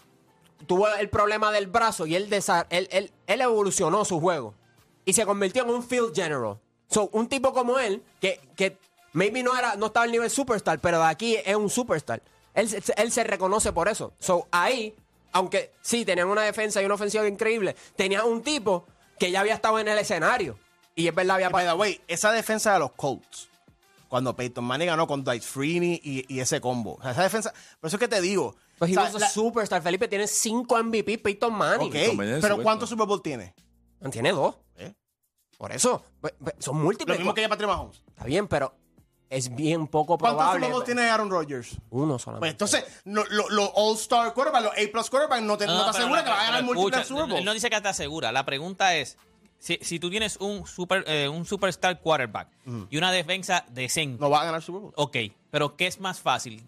tuvo 0.66 0.88
el 0.88 1.08
problema 1.08 1.50
del 1.52 1.66
brazo 1.66 2.06
y 2.06 2.14
él, 2.16 2.28
desa- 2.30 2.66
él, 2.70 2.88
él, 2.90 3.10
él 3.26 3.40
evolucionó 3.40 4.04
su 4.04 4.20
juego 4.20 4.54
y 5.04 5.12
se 5.12 5.24
convirtió 5.26 5.62
en 5.64 5.70
un 5.70 5.82
field 5.82 6.14
general. 6.14 6.58
So, 6.88 7.08
un 7.12 7.28
tipo 7.28 7.52
como 7.52 7.78
él, 7.78 8.02
que, 8.20 8.40
que 8.56 8.76
maybe 9.12 9.42
no, 9.42 9.56
era, 9.56 9.76
no 9.76 9.86
estaba 9.86 10.04
al 10.04 10.12
nivel 10.12 10.30
superstar, 10.30 10.78
pero 10.78 10.98
de 10.98 11.06
aquí 11.06 11.36
es 11.44 11.56
un 11.56 11.70
superstar. 11.70 12.22
Él, 12.54 12.68
se- 12.68 12.92
él 12.96 13.10
se 13.12 13.24
reconoce 13.24 13.72
por 13.72 13.88
eso. 13.88 14.12
So, 14.18 14.46
ahí, 14.50 14.94
aunque 15.32 15.72
sí 15.80 16.04
tenían 16.04 16.28
una 16.28 16.42
defensa 16.42 16.82
y 16.82 16.84
una 16.84 16.94
ofensiva 16.94 17.26
increíble, 17.26 17.74
tenían 17.96 18.26
un 18.26 18.42
tipo 18.42 18.84
que 19.18 19.30
ya 19.30 19.40
había 19.40 19.54
estado 19.54 19.78
en 19.78 19.88
el 19.88 19.98
escenario. 19.98 20.58
Y 20.94 21.08
es 21.08 21.14
verdad, 21.14 21.36
había 21.36 21.48
By 21.48 21.66
the 21.66 21.72
way, 21.72 22.00
esa 22.06 22.30
defensa 22.32 22.74
de 22.74 22.80
los 22.80 22.92
Colts, 22.92 23.48
cuando 24.08 24.36
Peyton 24.36 24.62
Manning 24.64 24.88
ganó 24.88 25.06
con 25.06 25.24
Dwight 25.24 25.42
Freeney 25.42 25.98
y, 26.04 26.26
y 26.34 26.40
ese 26.40 26.60
combo. 26.60 26.96
O 26.98 27.02
sea, 27.02 27.12
esa 27.12 27.22
defensa, 27.22 27.54
por 27.80 27.88
eso 27.88 27.96
es 27.96 28.00
que 28.00 28.08
te 28.08 28.20
digo. 28.20 28.54
Pues 28.82 28.90
he 28.90 28.94
o 28.98 29.00
sea, 29.00 29.04
was 29.12 29.14
a 29.16 29.18
la- 29.20 29.28
superstar. 29.30 29.82
Felipe 29.82 30.08
tiene 30.08 30.26
cinco 30.26 30.76
MVP, 30.82 31.18
Peyton 31.18 31.52
Manning. 31.54 31.90
pero 31.92 32.40
suelto. 32.40 32.62
¿cuántos 32.62 32.88
Super 32.88 33.06
Bowl 33.06 33.22
tiene? 33.22 33.54
Tiene 34.10 34.32
dos. 34.32 34.56
¿Eh? 34.76 34.92
Por 35.56 35.70
eso. 35.72 36.02
Pues, 36.20 36.34
pues, 36.42 36.56
Son 36.58 36.76
Lo 36.78 36.84
múltiples. 36.84 37.18
mismo 37.18 37.32
que 37.34 37.42
ya 37.42 37.48
Patrick 37.48 37.68
Mahomes. 37.68 38.02
Está 38.08 38.24
bien, 38.24 38.48
pero 38.48 38.74
es 39.30 39.54
bien 39.54 39.86
poco 39.86 40.18
¿Cuántos 40.18 40.36
probable. 40.38 40.60
Super 40.66 40.72
Bowl 40.74 40.84
tiene 40.84 41.02
Aaron 41.08 41.30
Rodgers? 41.30 41.76
Uno 41.90 42.14
Pues 42.14 42.22
solamente. 42.22 42.48
entonces, 42.50 42.84
los 43.04 43.30
lo, 43.30 43.48
lo 43.50 43.72
All-Star 43.74 44.34
quarterback, 44.34 44.62
los 44.64 44.72
A-plus 44.72 45.08
quarterback, 45.10 45.40
no 45.42 45.56
te, 45.56 45.66
no, 45.66 45.72
te 45.72 45.78
pero 45.78 45.90
asegura 45.90 46.18
no, 46.20 46.24
que 46.24 46.30
va 46.30 46.40
a 46.40 46.44
ganar 46.46 46.64
múltiples 46.64 47.06
Super 47.06 47.24
Él 47.24 47.30
Bowl. 47.30 47.44
no 47.44 47.54
dice 47.54 47.70
que 47.70 47.80
te 47.80 47.88
asegura. 47.88 48.32
La 48.32 48.44
pregunta 48.44 48.96
es, 48.96 49.16
si, 49.58 49.78
si 49.80 50.00
tú 50.00 50.10
tienes 50.10 50.36
un 50.38 50.66
super 50.66 51.04
eh, 51.06 51.28
un 51.28 51.44
superstar 51.46 52.00
quarterback 52.00 52.48
y 52.90 52.96
una 52.98 53.12
defensa 53.12 53.64
decente, 53.70 54.20
No 54.20 54.28
va 54.28 54.42
a 54.42 54.44
ganar 54.46 54.60
Super 54.60 54.80
Bowl. 54.82 54.92
ok, 54.96 55.16
pero 55.50 55.76
¿qué 55.76 55.86
es 55.86 56.00
más 56.00 56.18
fácil? 56.20 56.62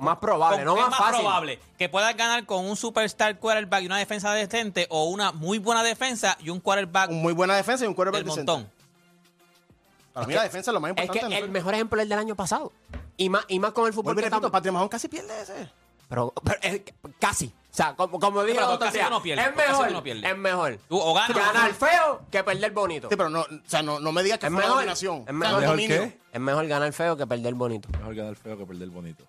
Más 0.00 0.18
probable, 0.18 0.64
no 0.64 0.74
¿qué 0.74 0.80
más 0.80 0.90
es 0.92 0.98
más 0.98 0.98
fácil. 1.08 1.20
probable? 1.22 1.60
Que 1.78 1.88
puedas 1.88 2.16
ganar 2.16 2.44
con 2.46 2.64
un 2.64 2.76
superstar 2.76 3.38
quarterback 3.38 3.82
y 3.82 3.86
una 3.86 3.98
defensa 3.98 4.32
decente 4.32 4.86
o 4.90 5.04
una 5.04 5.32
muy 5.32 5.58
buena 5.58 5.82
defensa 5.82 6.36
y 6.40 6.50
un 6.50 6.60
quarterback 6.60 7.10
Un 7.10 7.22
muy 7.22 7.32
buena 7.32 7.54
defensa 7.56 7.84
y 7.84 7.88
un 7.88 7.94
quarterback 7.94 8.22
del 8.22 8.28
decente. 8.30 8.52
montón. 8.52 8.70
Para 10.12 10.26
mí 10.26 10.34
la 10.34 10.44
defensa 10.44 10.70
es 10.70 10.74
lo 10.74 10.80
más 10.80 10.90
Es 10.90 10.96
que 10.96 11.02
importante. 11.04 11.38
el 11.38 11.50
mejor 11.50 11.74
ejemplo 11.74 11.98
es 11.98 12.04
el 12.04 12.08
del 12.08 12.18
año 12.18 12.36
pasado. 12.36 12.72
Y 13.16 13.28
más, 13.28 13.44
y 13.48 13.58
más 13.58 13.72
con 13.72 13.86
el 13.86 13.92
fútbol 13.92 14.14
que 14.16 14.22
repito, 14.22 14.50
Patrick 14.50 14.72
Mahomes 14.72 14.90
casi 14.90 15.08
pierde 15.08 15.40
ese. 15.42 15.68
Pero, 16.08 16.32
pero 16.44 16.58
es 16.62 16.80
que 16.80 16.94
casi. 17.18 17.46
O 17.46 17.76
sea, 17.76 17.96
como, 17.96 18.20
como 18.20 18.44
dije 18.44 18.56
pero 18.60 18.78
casi 18.78 19.00
uno 19.00 19.20
pierde, 19.20 19.42
es 19.42 19.48
casi 19.48 19.82
mejor. 19.82 20.02
pierde. 20.04 20.28
Es 20.30 20.36
mejor. 20.36 20.78
Tú 20.88 21.00
o 21.00 21.12
ganas 21.14 21.30
o 21.30 21.34
Ganar 21.34 21.68
no. 21.70 21.74
feo 21.74 22.22
que 22.30 22.44
perder 22.44 22.70
bonito. 22.70 23.08
Sí, 23.08 23.16
pero 23.16 23.28
no, 23.30 23.40
o 23.40 23.46
sea, 23.66 23.82
no, 23.82 23.98
no 23.98 24.12
me 24.12 24.22
digas 24.22 24.38
que 24.38 24.46
Es 24.46 24.52
fue 24.52 24.58
una 24.58 24.66
mejor, 24.66 24.78
dominación. 24.82 25.16
es 25.16 25.22
O 25.22 25.24
sea, 25.24 25.32
mejor. 25.32 25.54
no 25.54 25.60
¿Mejor 25.60 25.76
qué? 25.78 26.18
Es 26.32 26.40
mejor 26.40 26.66
ganar 26.68 26.92
feo 26.92 27.16
que 27.16 27.26
perder 27.26 27.54
bonito. 27.54 27.88
Mejor 27.98 28.14
ganar 28.14 28.36
feo 28.36 28.56
que 28.56 28.66
perder 28.66 28.90
bonito. 28.90 29.24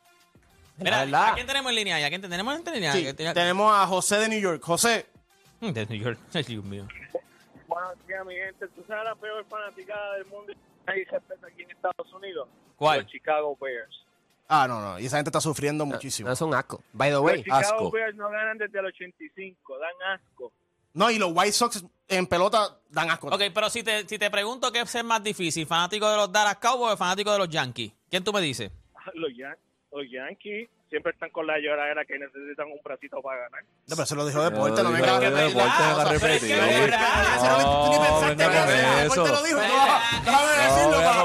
Mira. 0.78 1.02
¿a 1.30 1.34
quién 1.36 1.48
tenemos 1.48 1.70
en 1.70 1.76
línea? 1.76 2.06
¿A 2.06 2.10
quién 2.10 2.22
tenemos 2.22 2.56
en 2.56 2.74
línea? 2.74 2.92
Sí, 2.92 3.14
tenemos 3.14 3.74
a 3.74 3.86
José 3.88 4.18
de 4.20 4.30
New 4.30 4.40
York. 4.40 4.62
José, 4.64 5.06
Mm, 5.62 5.72
De 5.72 5.86
New 5.86 6.00
York. 6.04 6.20
Ay, 6.34 6.44
Dios 6.44 6.64
mío. 6.66 6.86
Buenos 7.68 8.08
días, 8.08 8.26
mi 8.26 8.36
gente. 8.36 8.68
¿Tú 8.76 8.84
sabes 8.88 9.06
la 9.06 9.16
peor 9.16 9.46
fanaticada 9.50 10.16
del 10.16 10.26
mundo 10.26 10.52
y 10.54 11.04
respeta 11.06 11.48
aquí 11.48 11.64
en 11.64 11.72
Estados 11.72 12.14
Unidos? 12.14 12.48
¿Cuál? 12.76 13.02
Los 13.04 13.12
Chicago 13.12 13.58
Bears. 13.60 14.02
Ah, 14.48 14.68
no, 14.68 14.80
no. 14.82 15.00
Y 15.00 15.06
esa 15.06 15.16
gente 15.18 15.30
está 15.30 15.42
sufriendo 15.42 15.86
muchísimo. 15.86 16.28
No 16.28 16.34
es 16.34 16.42
un 16.42 16.54
asco. 16.54 16.84
By 16.94 17.10
the 17.10 17.14
Los 17.16 17.24
way, 17.24 17.44
Chicago 17.44 17.60
asco. 17.62 17.92
Bears 17.92 18.16
no 18.16 18.30
ganan 18.30 18.58
desde 18.58 18.78
el 18.80 18.86
85. 18.86 19.78
Dan 19.80 20.20
asco. 20.20 20.52
No, 20.94 21.10
y 21.10 21.18
los 21.18 21.32
White 21.34 21.52
Sox 21.54 21.84
en 22.10 22.28
pelota 22.28 22.78
dan 22.90 23.10
asco. 23.10 23.28
Ok, 23.28 23.42
pero 23.54 23.70
si 23.70 23.82
te, 23.82 24.08
si 24.08 24.20
te 24.20 24.30
pregunto 24.30 24.72
qué 24.72 24.82
es 24.82 25.04
más 25.04 25.24
difícil, 25.24 25.66
fanático 25.66 26.10
de 26.10 26.18
los 26.18 26.32
Dallas 26.32 26.58
Cowboys 26.58 26.94
o 26.94 26.98
fanático 26.98 27.32
de 27.32 27.40
los 27.40 27.50
Yankees, 27.50 27.92
¿quién 28.10 28.24
tú 28.24 28.32
me 28.34 28.42
dices? 28.42 28.72
Los, 29.16 29.32
Yan- 29.36 29.58
los 29.96 30.12
Yankees 30.12 30.70
siempre 30.90 31.12
están 31.14 31.30
con 31.32 31.48
la 31.48 31.58
lloradera 31.58 32.06
que 32.06 32.18
necesitan 32.20 32.68
un 32.68 32.80
bracito 32.84 33.22
para 33.22 33.42
ganar. 33.42 33.64
No, 33.88 33.96
pero 33.96 34.06
se 34.06 34.16
lo 34.16 34.26
dijo 34.26 34.44
deporte, 34.44 34.84
no 34.84 34.90
Lo 34.90 34.96
venga 34.96 35.20
deporte, 35.48 35.68
o 35.68 35.96
sea, 35.96 36.10
que 36.14 36.20
verdad. 36.82 37.36
Eso 37.36 37.46
no 37.46 37.58
ni 37.90 37.96
No, 37.96 38.02
pensaste 38.04 38.36
que 38.38 39.02
deporte 39.04 39.30
lo 39.32 39.44
dijo. 39.44 39.60
No, 39.60 39.68
déjame 40.26 40.64
decirlo 40.64 40.98
para 41.02 41.24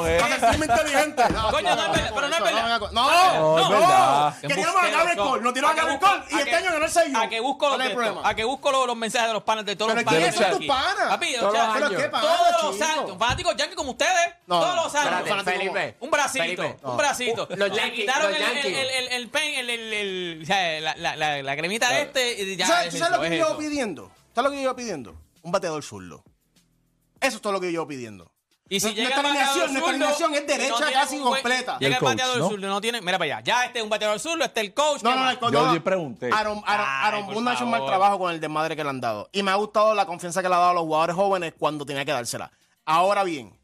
inteligente. 0.64 1.22
No, 1.32 1.50
Coño, 1.50 1.76
no 1.76 1.82
pero 2.14 2.28
no 2.28 2.34
es 2.36 2.42
verdad. 2.42 2.80
No, 2.92 3.58
No. 3.70 4.34
Qué 4.40 4.48
Queríamos 4.48 4.76
a 4.76 4.86
son. 5.16 5.28
Cole, 5.28 5.42
nos 5.42 5.54
tiró 5.54 5.66
a 5.66 5.70
¿A 5.70 5.74
qué 5.74 5.80
Garrett 5.82 6.00
busco- 6.00 6.10
Cole 6.10 6.24
y 6.30 6.38
este 6.40 6.54
año 6.56 6.72
ganó 6.72 6.84
el 6.84 6.90
6 6.90 7.14
A 7.16 7.28
que 7.28 7.40
busco 7.40 7.68
los, 7.68 7.76
que 8.34 8.44
mensajes 8.96 9.28
de 9.28 9.34
los 9.34 9.42
panes 9.42 9.64
de 9.66 9.76
todos 9.76 9.92
Pero 9.92 10.02
los 10.02 10.10
¿quiénes 10.12 10.34
panes 10.34 10.50
son 10.52 10.60
de 10.60 10.66
tus 10.66 10.74
aquí. 10.76 10.86
panas? 10.96 11.08
Papi, 11.10 11.34
Todos 11.36 11.48
o 11.52 11.52
sea, 11.56 11.64
los 11.66 11.74
¿Pero 11.74 11.86
años. 11.86 12.02
qué 12.02 12.08
pasa, 12.08 12.26
todos 12.60 12.78
los 12.78 12.88
años, 12.88 13.18
fanáticos 13.18 13.56
yankees 13.56 13.76
como 13.76 13.90
ustedes, 13.92 14.34
No, 14.46 14.60
todos 14.60 14.76
los 14.76 14.94
años. 14.94 15.18
espérate. 15.26 15.50
Felipe. 15.52 15.96
Un 16.00 16.10
bracito, 16.10 16.44
Felipe. 16.44 16.76
un 16.82 16.96
bracito. 16.96 17.48
Los 17.50 17.70
Le 17.70 17.76
Yankees, 17.76 18.00
quitaron 18.00 18.30
los 18.30 18.40
el, 18.40 18.46
el, 18.46 18.54
Yankees. 18.54 18.78
el, 18.78 18.88
el, 18.88 19.08
el 19.12 19.28
pen, 19.28 19.54
el, 19.70 20.48
la, 20.84 20.96
la, 20.96 21.16
la, 21.16 21.42
la 21.42 21.56
cremita 21.56 21.90
de 21.90 22.02
este 22.02 22.42
y 22.42 22.56
ya 22.56 22.66
¿Tú 22.66 22.72
sabes, 22.72 22.94
es 22.94 23.00
sabes 23.00 23.12
eso, 23.12 23.16
lo 23.16 23.20
que 23.22 23.26
es 23.28 23.32
yo 23.32 23.36
llevo 23.46 23.50
eso. 23.50 23.58
pidiendo? 23.70 24.12
¿Sabes 24.34 24.44
lo 24.44 24.50
que 24.50 24.56
yo 24.56 24.62
llevo 24.62 24.76
pidiendo? 24.76 25.14
Un 25.42 25.52
bateador 25.52 25.82
zurdo. 25.82 26.22
Eso 27.20 27.36
es 27.36 27.42
todo 27.42 27.52
lo 27.52 27.60
que 27.60 27.66
yo 27.66 27.70
llevo 27.72 27.86
pidiendo. 27.88 28.30
Y 28.72 28.78
si 28.78 28.86
Nuestra 28.86 29.02
llega 29.04 29.20
el 29.20 29.26
alineación- 29.26 29.70
nuestra 29.72 29.90
alineación 29.90 30.34
es 30.34 30.46
derecha 30.46 30.76
tiene 30.76 30.92
casi 30.92 31.18
completa. 31.18 31.78
Llega 31.80 31.86
el 31.88 31.92
el 31.94 31.98
coach, 31.98 32.08
bateador 32.10 32.38
¿no? 32.38 32.48
zurdo, 32.48 32.68
no 32.68 32.80
tiene. 32.80 33.00
Mira 33.00 33.18
para 33.18 33.34
allá. 33.36 33.44
Ya 33.44 33.64
este 33.64 33.78
es 33.80 33.82
un 33.84 33.90
bateador 33.90 34.20
zurdo, 34.20 34.44
este 34.44 34.60
es 34.60 34.66
el 34.68 34.74
coach. 34.74 35.02
No, 35.02 35.10
¿qué 35.10 35.16
no, 35.16 35.30
el 35.30 35.38
coach- 35.40 35.52
Yo 35.52 35.66
no. 35.66 35.74
le 35.74 35.80
pregunté. 35.80 36.30
Aaron, 36.32 36.62
Aaron, 36.64 36.86
Ay, 36.88 37.08
Aaron 37.08 37.26
Boone 37.34 37.50
ha 37.50 37.54
hecho 37.54 37.64
un 37.64 37.70
mal 37.72 37.84
trabajo 37.84 38.18
con 38.20 38.32
el 38.32 38.40
desmadre 38.40 38.76
que 38.76 38.84
le 38.84 38.90
han 38.90 39.00
dado. 39.00 39.28
Y 39.32 39.42
me 39.42 39.50
ha 39.50 39.56
gustado 39.56 39.92
la 39.94 40.06
confianza 40.06 40.40
que 40.40 40.48
le 40.48 40.54
ha 40.54 40.58
dado 40.58 40.70
a 40.70 40.74
los 40.74 40.84
jugadores 40.84 41.16
jóvenes 41.16 41.52
cuando 41.58 41.84
tenía 41.84 42.04
que 42.04 42.12
dársela. 42.12 42.52
Ahora 42.84 43.24
bien, 43.24 43.58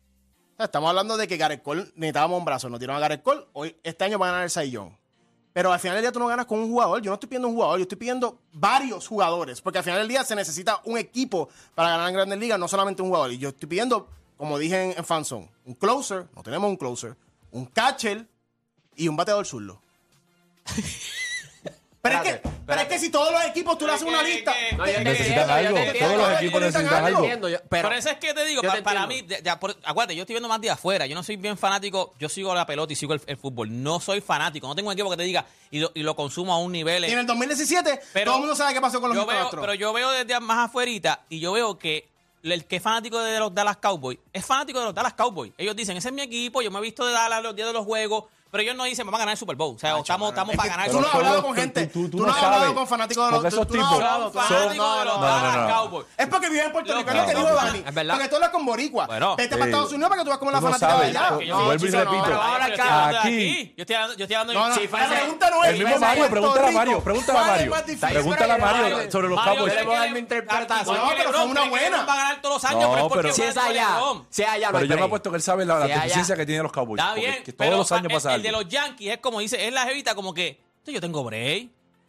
estamos 0.58 0.88
hablando 0.88 1.16
de 1.16 1.28
que 1.28 1.36
Gareth 1.36 1.62
Cole 1.62 1.84
necesitábamos 1.94 2.38
un 2.40 2.44
brazo. 2.44 2.68
No 2.68 2.76
tiraron 2.78 2.96
a 2.96 3.00
Gareth 3.00 3.22
Cole. 3.22 3.44
Hoy, 3.52 3.76
este 3.84 4.02
año 4.04 4.18
va 4.18 4.26
a 4.26 4.30
ganar 4.30 4.44
el 4.44 4.50
Saiyón. 4.50 4.98
Pero 5.52 5.72
al 5.72 5.78
final 5.78 5.94
del 5.96 6.02
día 6.02 6.12
tú 6.12 6.18
no 6.18 6.26
ganas 6.26 6.46
con 6.46 6.58
un 6.58 6.68
jugador. 6.68 7.00
Yo 7.00 7.10
no 7.10 7.14
estoy 7.14 7.28
pidiendo 7.28 7.46
un 7.48 7.54
jugador, 7.54 7.78
yo 7.78 7.82
estoy 7.84 7.96
pidiendo 7.96 8.40
varios 8.52 9.06
jugadores. 9.06 9.60
Porque 9.62 9.78
al 9.78 9.84
final 9.84 10.00
del 10.00 10.08
día 10.08 10.24
se 10.24 10.34
necesita 10.34 10.80
un 10.84 10.98
equipo 10.98 11.48
para 11.76 11.90
ganar 11.90 12.08
en 12.08 12.14
Grandes 12.14 12.38
Ligas, 12.40 12.58
no 12.58 12.66
solamente 12.66 13.00
un 13.02 13.08
jugador. 13.08 13.32
Y 13.32 13.38
yo 13.38 13.48
estoy 13.50 13.66
pidiendo, 13.68 14.08
como 14.36 14.58
dije 14.58 14.82
en, 14.92 14.98
en 14.98 15.04
Fanzone, 15.04 15.50
un 15.64 15.74
closer, 15.74 16.26
no 16.34 16.42
tenemos 16.42 16.68
un 16.68 16.76
closer, 16.76 17.16
un 17.50 17.66
catcher 17.66 18.26
y 18.94 19.08
un 19.08 19.16
bateador 19.16 19.46
zurdo. 19.46 19.82
Pero, 22.02 22.18
es 22.18 22.22
que, 22.22 22.28
Espérate, 22.30 22.56
pero 22.66 22.80
es 22.82 22.86
que 22.86 22.98
si 23.00 23.10
todos 23.10 23.32
los 23.32 23.44
equipos 23.46 23.76
tú 23.78 23.84
le 23.84 23.92
haces 23.94 24.06
una 24.06 24.22
¿Qué, 24.22 24.34
lista. 24.34 24.54
No, 24.76 24.84
te 24.84 25.02
Necesitan 25.02 25.50
algo, 25.50 25.76
todos 25.98 26.16
los 26.16 26.40
equipos 26.40 26.60
necesitan 26.60 27.04
algo. 27.04 27.18
entiendo, 27.18 27.48
yo- 27.48 27.58
pero- 27.68 27.90
eso 27.90 28.10
es 28.10 28.18
que 28.18 28.32
te 28.32 28.44
digo, 28.44 28.62
yo 28.62 28.68
pa- 28.68 28.76
te 28.76 28.82
para 28.82 29.08
mí, 29.08 29.22
de- 29.22 29.40
ya, 29.42 29.58
por- 29.58 29.76
acuérdate, 29.82 30.14
yo 30.14 30.22
estoy 30.22 30.34
viendo 30.34 30.48
más 30.48 30.60
de 30.60 30.70
afuera. 30.70 31.06
Yo 31.06 31.16
no 31.16 31.24
soy 31.24 31.34
bien 31.34 31.58
fanático, 31.58 32.14
yo 32.20 32.28
sigo 32.28 32.54
la 32.54 32.64
pelota 32.64 32.92
y 32.92 32.96
sigo 32.96 33.12
el, 33.12 33.20
el 33.26 33.36
fútbol. 33.36 33.82
No 33.82 33.98
soy 33.98 34.20
fanático, 34.20 34.68
no 34.68 34.76
tengo 34.76 34.88
un 34.88 34.92
equipo 34.92 35.10
que 35.10 35.16
te 35.16 35.24
diga 35.24 35.46
y 35.72 35.80
lo, 35.80 35.90
y 35.94 36.04
lo 36.04 36.14
consumo 36.14 36.52
a 36.54 36.58
un 36.58 36.70
nivel. 36.70 37.04
Y 37.06 37.10
en 37.10 37.18
el 37.18 37.26
2017, 37.26 38.00
Pero- 38.12 38.26
todo 38.26 38.34
el 38.36 38.40
mundo 38.42 38.54
sabe 38.54 38.72
qué 38.72 38.80
pasó 38.80 39.00
con 39.00 39.10
los 39.10 39.18
yo 39.18 39.26
veo. 39.26 39.50
Pero 39.50 39.74
yo 39.74 39.92
veo 39.92 40.08
desde 40.12 40.38
más 40.38 40.68
afuerita 40.68 41.24
y 41.28 41.40
yo 41.40 41.50
veo 41.54 41.76
que 41.76 42.08
el 42.54 42.66
que 42.66 42.76
es 42.76 42.82
fanático 42.82 43.18
de 43.18 43.38
los 43.38 43.54
Dallas 43.54 43.76
Cowboys 43.78 44.18
es 44.32 44.44
fanático 44.44 44.78
de 44.78 44.86
los 44.86 44.94
Dallas 44.94 45.14
Cowboys. 45.14 45.52
Ellos 45.58 45.74
dicen, 45.74 45.96
ese 45.96 46.08
es 46.08 46.14
mi 46.14 46.22
equipo, 46.22 46.62
yo 46.62 46.70
me 46.70 46.78
he 46.78 46.82
visto 46.82 47.04
de 47.06 47.12
Dallas 47.12 47.42
los 47.42 47.54
días 47.56 47.68
de 47.68 47.74
los 47.74 47.84
juegos, 47.84 48.24
pero 48.56 48.62
ellos 48.62 48.76
no 48.76 48.84
dicen, 48.84 49.04
vamos 49.04 49.18
a 49.18 49.20
ganar 49.20 49.32
el 49.34 49.38
Super 49.38 49.54
Bowl. 49.56 49.76
O 49.76 49.78
sea, 49.78 49.98
estamos, 49.98 50.30
estamos 50.30 50.52
Es 50.54 50.56
para 50.56 50.70
ganar 50.70 50.86
el 50.86 50.92
tú 50.92 51.00
no 51.00 51.06
Super 51.06 51.08
has 51.08 51.12
Bowl. 51.20 51.26
hablado 51.26 51.42
con 51.46 51.54
tú- 51.54 51.60
gente. 51.60 51.86
tú- 51.88 52.08
tú 52.08 52.16
Tú 52.16 52.26
no 52.26 52.32
has 52.32 52.42
hablado 52.42 52.74
con 52.74 52.86
fanáticos 52.88 53.24
de 53.26 53.30
los 53.32 53.38
Porque 53.42 53.48
esos 53.54 53.68
tú 53.68 53.74
no 53.76 53.82
has 53.84 53.88
tipos- 53.92 54.04
hablado, 54.04 54.32
claro. 54.32 54.48
fanáticos 54.48 54.76
No, 54.86 54.98
de 54.98 55.04
los. 55.04 55.72
Cowboys. 55.76 56.06
Es 56.16 56.26
porque 56.28 56.48
vives 56.48 56.64
en 56.66 56.72
Puerto 56.72 56.96
Rico, 56.96 57.10
es 57.10 57.16
lo 57.16 57.26
que 57.26 57.34
dijo 57.34 57.54
Dani. 57.54 57.78
es 57.86 57.94
verdad. 57.94 58.14
Porque 58.14 58.28
tú 58.28 58.34
hablas 58.36 58.50
con 58.50 58.64
Boricua. 58.66 59.06
Bueno, 59.06 59.36
Vete 59.36 59.56
para 59.56 59.64
Estados 59.66 59.92
Unidos 59.92 60.08
para 60.08 60.20
que 60.20 60.24
tú 60.24 60.30
veas 60.30 60.38
cómo 60.38 60.50
la 60.50 60.60
fanática 60.62 60.98
de 60.98 61.06
allá. 61.06 61.30
vuelvo 61.30 61.86
y 61.86 61.90
repito. 61.90 62.22
pero 62.24 62.42
ahora 62.42 62.64
Aquí- 62.66 63.30
de 63.36 63.74
Yo 63.76 63.82
estoy 63.82 63.96
hablando, 64.36 64.54
no, 64.54 64.74
Sí, 64.74 64.88
la 64.90 65.06
pregunta 65.08 65.50
no 65.50 65.64
es. 65.64 65.70
El 65.70 65.78
mismo 65.84 65.98
Mario, 65.98 66.30
pregúntale 66.30 66.68
a 66.68 66.70
Mario, 66.72 67.00
pregúntale 67.04 67.38
a 67.38 67.42
¿cuál 67.42 67.60
es 67.60 67.68
Mario. 67.70 68.00
Pregúntale 68.00 68.52
a 68.54 68.58
Mario 68.58 69.10
sobre 69.10 69.28
los 69.28 69.44
Cowboys. 69.44 69.72
yo 69.74 69.78
le 69.80 69.86
voy 69.86 69.94
a 69.94 69.98
dar 69.98 70.08
mi 70.08 70.14
que- 70.14 70.18
interpretación. 70.20 70.96
igual 70.96 71.10
No, 71.10 71.14
pero 71.16 71.32
fue 71.32 71.44
una 71.44 71.64
buena. 71.68 72.04
Va 72.04 72.12
a 72.12 72.16
ganar 72.16 72.40
todos 72.40 72.62
los 72.62 72.64
años, 72.70 72.84
pero 72.88 72.96
es 72.96 73.02
porque 73.08 73.22
pero- 73.22 73.34
Si 73.34 73.42
es 73.42 73.54
de 73.54 73.60
allá, 73.60 73.88
si 74.30 74.42
es 74.42 74.48
allá, 74.48 74.68
Pero 74.72 74.84
yo 74.86 74.96
me 74.96 75.02
apuesto 75.04 75.30
que 75.30 75.36
él 75.36 75.42
sabe 75.42 75.64
la, 75.64 75.78
deficiencia 75.80 76.36
que 76.36 76.46
tienen 76.46 76.62
los 76.62 76.72
Cowboys. 76.72 77.00
Está 77.02 77.14
bien, 77.14 77.44
todos 77.56 77.70
los 77.70 77.92
años 77.92 78.12
pasa 78.12 78.34
el 78.34 78.42
de 78.46 78.52
los 78.52 78.68
Yankees 78.68 79.12
es 79.14 79.18
como 79.18 79.40
dice, 79.40 79.66
es 79.66 79.72
la 79.72 79.84
jevita 79.84 80.14
como 80.14 80.32
que 80.34 80.60
"Esto 80.78 80.90
yo 80.90 81.00
tengo 81.00 81.22
break. 81.24 81.68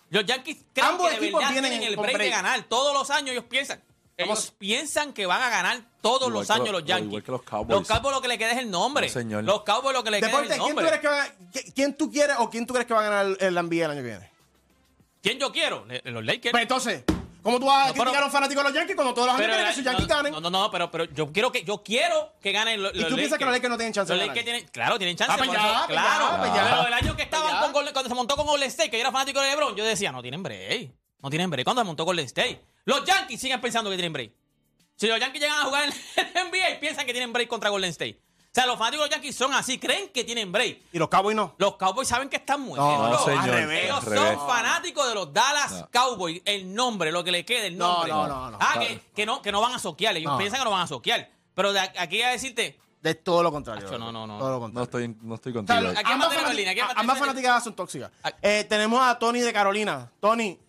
Los 0.10 0.26
Yankees 0.26 0.58
creen 0.74 0.90
Ambos 0.92 1.10
que 1.10 1.20
de 1.20 1.32
verdad 1.32 1.50
tienen 1.52 1.84
el 1.84 1.96
break, 1.98 2.18
de 2.18 2.30
ganar. 2.30 2.64
Todos 2.64 2.94
los 2.94 3.10
años 3.10 3.32
ellos 3.32 3.44
piensan. 3.50 3.84
Ellos 4.16 4.52
piensan 4.58 5.14
que 5.14 5.26
van 5.28 5.42
a 5.44 5.50
ganar 5.50 5.82
todos 6.02 6.22
Igual 6.30 6.34
los 6.34 6.50
años 6.50 6.70
los- 6.72 6.82
los 6.82 6.86
Yankees. 6.86 7.08
igual 7.08 7.24
que 7.24 7.32
los 7.32 7.44
Cowboys. 7.44 7.80
Los 7.80 7.88
Cowboys 7.88 8.16
lo 8.16 8.22
que 8.22 8.28
le 8.30 8.38
queda 8.40 8.52
es 8.54 8.58
el 8.58 8.72
nombre. 8.72 9.06
No, 9.08 9.14
señor. 9.14 9.44
Los 9.44 9.62
Cowboys 9.64 9.94
lo 9.96 10.04
que 10.04 10.10
le 10.12 10.18
queda 10.20 10.28
Deporte, 10.30 10.48
es 10.48 10.54
el 10.56 10.62
¿quién 10.64 10.76
tú, 10.76 10.82
nombre. 10.82 11.00
crees 11.00 11.02
que 11.02 11.08
va, 11.08 11.52
qui- 11.52 11.74
¿quién 11.76 11.98
tú 11.98 12.12
quieres 12.12 12.36
o 12.40 12.50
quién 12.50 12.66
tú 12.66 12.74
crees 12.74 12.88
que 12.88 12.94
va 12.96 13.02
a 13.02 13.04
ganar 13.04 13.26
el, 13.26 13.38
el 13.40 13.54
NBA 13.58 13.86
el 13.86 13.92
año 13.92 14.02
que 14.02 14.08
viene? 14.08 14.32
¿Quién 15.22 15.40
yo 15.40 15.52
quiero? 15.52 15.86
Los 16.06 16.24
Lakers. 16.26 16.52
Pues 16.52 16.62
entonces, 16.64 17.04
¿cómo 17.48 17.60
tú 17.60 17.66
vas 17.66 17.86
a 17.86 17.88
No, 17.88 17.94
pero- 17.94 18.04
criticar 18.04 18.24
a 18.24 18.26
un 18.26 18.32
fanático 18.32 18.60
de 18.62 18.64
los 18.66 18.74
Yankees 18.74 18.96
cuando 18.96 19.14
todos 19.14 19.28
los 19.28 19.36
años 19.38 19.48
quieren 19.48 19.68
que 19.68 19.74
sus 19.74 19.84
Yankees 19.84 20.08
ganen? 20.08 20.32
No, 20.34 20.40
no, 20.42 20.50
no, 20.50 20.70
pero, 20.72 20.92
pero 20.92 21.06
yo 21.06 21.32
quiero 21.32 21.52
que 21.52 21.64
yo 21.64 21.82
quiero 21.84 22.34
que 22.42 22.52
ganen 22.52 22.84
los, 22.84 22.94
¿Y 22.94 23.04
tú 23.06 23.16
piensas 23.16 23.38
que 23.40 23.46
los 23.46 23.54
Lakers 23.54 23.70
no 23.72 23.78
tienen 23.78 23.94
chance 23.94 24.14
Los 24.14 24.26
Lakers 24.28 24.44
tienen, 24.46 24.68
claro, 24.68 24.98
tienen 24.98 25.16
chance. 25.16 25.34
Ah, 25.34 25.38
pues 25.38 25.50
por 25.50 25.58
ya, 25.58 25.64
eso- 25.66 25.86
pues 25.88 26.00
claro. 26.00 26.38
pues 26.40 26.54
ya. 26.54 26.64
Pero 26.70 26.88
el 26.88 26.94
año 26.94 27.16
que 27.16 27.24
estaban 27.24 27.62
con 27.64 27.72
Golden- 27.74 27.94
cuando 27.94 28.10
se 28.10 28.16
montó 28.16 28.36
con 28.36 28.46
Golden 28.46 28.68
State, 28.68 28.90
que 28.92 28.98
yo 28.98 29.02
era 29.02 29.12
fanático 29.12 29.40
de 29.42 29.48
LeBron, 29.50 29.76
yo 29.76 29.86
decía, 29.86 30.12
no 30.12 30.22
tienen 30.22 30.44
break. 30.44 30.92
No 31.22 31.30
tienen 31.30 31.50
break. 31.50 31.64
Cuando 31.66 31.82
se 31.82 31.86
montó 31.86 32.04
Golden 32.06 32.26
State. 32.26 32.62
Los 32.86 33.04
Yankees 33.06 33.40
siguen 33.42 33.60
pensando 33.62 33.90
que 33.90 33.96
tienen 33.96 34.14
break. 34.14 34.32
Si 34.96 35.08
los 35.08 35.20
Yankees 35.20 35.42
llegan 35.42 35.60
a 35.60 35.64
jugar 35.66 35.84
en 35.86 35.92
el 36.36 36.48
NBA, 36.52 36.80
piensan 36.80 37.06
que 37.06 37.12
tienen 37.14 37.32
break 37.34 37.48
contra 37.48 37.70
Golden 37.70 37.90
State. 37.92 38.20
Sea, 38.52 38.66
los 38.66 38.78
fanáticos 38.78 39.06
de 39.06 39.10
los 39.10 39.16
Yankees 39.16 39.36
son 39.36 39.54
así, 39.54 39.78
creen 39.78 40.10
que 40.10 40.24
tienen 40.24 40.52
break. 40.52 40.80
Y 40.92 40.98
los 40.98 41.10
Cowboys 41.10 41.36
no. 41.36 41.54
Los 41.58 41.76
Cowboys 41.76 42.08
saben 42.08 42.28
que 42.30 42.38
están 42.38 42.62
muertos. 42.62 42.88
No, 42.88 43.10
No, 43.10 43.20
señor. 43.20 43.40
al 43.44 43.50
revés. 43.52 43.84
Ellos 43.86 44.04
son 44.04 44.48
fanáticos 44.48 45.08
de 45.08 45.14
los 45.16 45.32
Dallas 45.32 45.72
No. 45.72 45.90
Cowboys. 45.92 46.42
El 46.46 46.74
nombre, 46.74 47.12
lo 47.12 47.24
que 47.24 47.32
le 47.32 47.46
quede, 47.46 47.68
el 47.68 47.78
No, 47.78 47.88
nombre. 47.94 48.12
no, 48.12 48.28
no, 48.28 48.52
no. 48.52 48.58
Ah, 48.60 48.80
que, 48.80 49.00
que 49.16 49.26
no, 49.26 49.42
que 49.42 49.52
no 49.52 49.62
van 49.62 49.74
a 49.76 49.80
soquear. 49.80 50.18
Ellos 50.18 50.32
No. 50.32 50.38
piensan 50.38 50.60
que 50.60 50.66
no 50.66 50.72
van 50.72 50.82
a 50.82 50.88
soquear. 50.88 51.30
Pero 51.54 51.72
de 51.74 51.80
aquí 51.80 52.22
a 52.22 52.30
decirte, 52.30 52.80
De 53.00 53.14
todo 53.14 53.44
lo 53.44 53.52
contrario. 53.52 53.86
Acho, 53.88 53.98
no, 54.00 54.12
no, 54.12 54.26
no. 54.26 54.40
Todo 54.40 54.50
lo 54.50 54.56
No 54.56 54.62
contrario. 54.62 54.84
estoy, 54.86 55.16
no 55.22 55.36
estoy 55.36 55.52
O 55.52 55.56
contigo. 55.56 55.80
sea. 55.80 56.00
Aquí 56.00 56.12
ambas, 56.12 56.34
fanati- 56.34 56.54
línea, 56.56 56.72
aquí 56.72 56.80
ambas 56.82 56.96
la 56.96 57.02
línea. 57.04 57.16
fanaticadas 57.16 57.64
son 57.64 57.76
tóxicas. 57.76 58.12
Ah. 58.24 58.32
Eh, 58.42 58.64
tenemos 58.68 59.00
a 59.02 59.18
Tony 59.20 59.40
de 59.40 59.54
Carolina. 59.54 60.12
Tony, 60.20 60.60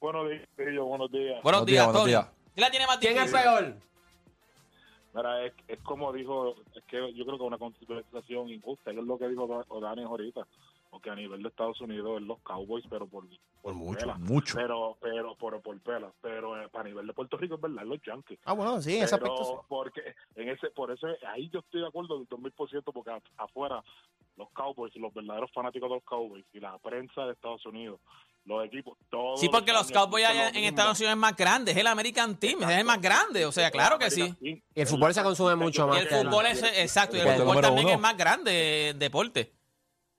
Buenos 0.00 0.28
días, 0.28 0.42
buenos 0.84 1.10
días. 1.10 1.42
buenos 1.42 1.64
días, 1.64 1.66
días, 1.66 1.84
buenos 1.86 2.02
Tony. 2.02 2.10
días. 2.10 2.26
¿Quién 2.54 2.60
la 2.64 2.70
tiene 2.70 2.86
más 2.86 2.98
¿Quién 2.98 3.18
es 3.18 3.30
peor? 3.30 3.76
Mira, 5.14 5.44
es, 5.46 5.52
es 5.68 5.78
como 5.80 6.12
dijo, 6.12 6.56
es 6.74 6.84
que 6.84 6.96
yo 7.14 7.24
creo 7.24 7.38
que 7.38 7.44
es 7.44 7.48
una 7.48 7.58
consideración 7.58 8.48
injusta, 8.50 8.90
es 8.90 8.96
lo 8.96 9.16
que 9.16 9.28
dijo 9.28 9.44
O- 9.44 9.64
O'Dani 9.76 10.02
ahorita, 10.02 10.46
porque 10.90 11.10
a 11.10 11.14
nivel 11.14 11.40
de 11.42 11.48
Estados 11.50 11.80
Unidos 11.80 12.20
es 12.20 12.26
los 12.26 12.40
Cowboys, 12.40 12.84
pero 12.90 13.06
por, 13.06 13.24
por 13.62 13.74
mucho, 13.74 14.12
mucho. 14.18 14.56
Pero, 14.56 14.96
pero, 15.00 15.36
por, 15.36 15.60
por 15.62 15.80
pela. 15.80 16.12
Pero 16.20 16.60
eh, 16.60 16.68
para 16.68 16.88
nivel 16.88 17.06
de 17.06 17.12
Puerto 17.12 17.36
Rico 17.36 17.54
es 17.54 17.60
verdad, 17.60 17.84
los 17.84 18.02
Yankees. 18.02 18.40
Ah, 18.44 18.54
bueno, 18.54 18.82
sí, 18.82 18.96
en 18.96 19.04
ese 19.04 19.16
Pero 19.16 19.32
aspecto 19.32 19.44
sí. 19.44 19.66
porque 19.68 20.14
en 20.34 20.48
ese 20.48 20.70
por 20.70 20.90
eso 20.90 21.06
ahí 21.28 21.48
yo 21.48 21.60
estoy 21.60 21.80
de 21.82 21.86
acuerdo 21.86 22.18
del 22.18 22.26
2000% 22.28 22.92
porque 22.92 23.16
afuera 23.36 23.84
los 24.36 24.50
Cowboys 24.50 24.94
los 24.96 25.12
verdaderos 25.12 25.50
fanáticos 25.52 25.88
de 25.88 25.94
los 25.96 26.04
Cowboys 26.04 26.44
y 26.52 26.60
la 26.60 26.78
prensa 26.78 27.24
de 27.26 27.32
Estados 27.32 27.64
Unidos 27.66 28.00
los 28.44 28.64
equipos 28.64 28.98
todos 29.10 29.40
Sí, 29.40 29.48
porque 29.48 29.72
los 29.72 29.90
Cowboys 29.90 30.24
allá 30.24 30.48
en. 30.50 30.64
Estados 30.64 30.98
Unidos 30.98 31.14
es 31.14 31.20
más 31.20 31.36
grande. 31.36 31.72
Es 31.72 31.78
el 31.78 31.86
American 31.86 32.38
Team, 32.38 32.62
es 32.62 32.78
el 32.78 32.84
más 32.84 33.00
grande. 33.00 33.46
O 33.46 33.52
sea, 33.52 33.70
claro 33.70 33.98
que 33.98 34.10
sí. 34.10 34.34
Y 34.40 34.62
el 34.74 34.86
fútbol 34.86 35.14
se 35.14 35.22
consume 35.22 35.56
mucho 35.56 35.86
más 35.86 36.00
el 36.00 36.08
fútbol 36.08 36.46
es 36.46 36.62
exacto. 36.62 37.16
Y 37.16 37.20
el 37.20 37.36
fútbol 37.36 37.60
también 37.60 37.88
es 37.88 37.98
más 37.98 38.16
grande 38.16 38.90
el 38.90 38.98
deporte. 38.98 39.52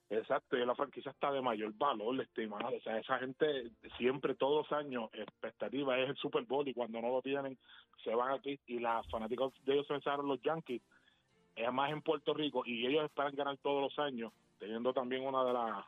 Exacto, 0.10 0.56
y 0.56 0.64
la 0.66 0.76
franquicia 0.76 1.12
está 1.12 1.32
de 1.32 1.42
mayor 1.42 1.74
valor, 1.74 2.22
estimado. 2.22 2.76
O 2.76 2.82
sea, 2.82 3.00
esa 3.00 3.18
gente 3.18 3.72
siempre, 3.98 4.36
todos 4.36 4.70
los 4.70 4.80
años, 4.80 5.10
expectativa 5.14 5.98
es 5.98 6.10
el 6.10 6.16
Super 6.18 6.44
Bowl 6.44 6.68
y 6.68 6.74
cuando 6.74 7.02
no 7.02 7.10
lo 7.10 7.22
tienen, 7.22 7.58
se 8.04 8.14
van 8.14 8.32
aquí. 8.32 8.60
Y 8.68 8.80
las 8.80 9.06
fanáticos 9.10 9.54
de 9.66 9.74
ellos 9.74 9.88
se 9.88 9.94
pensaron 9.94 10.28
los 10.28 10.42
Yankees, 10.44 10.82
es 11.56 11.72
más 11.72 11.92
en 11.92 12.02
Puerto 12.02 12.34
Rico, 12.34 12.64
y 12.66 12.86
ellos 12.86 13.06
esperan 13.06 13.36
ganar 13.36 13.58
todos 13.58 13.82
los 13.82 14.00
años, 14.00 14.32
teniendo 14.60 14.94
también 14.94 15.26
una 15.26 15.44
de, 15.44 15.54
las 15.54 15.86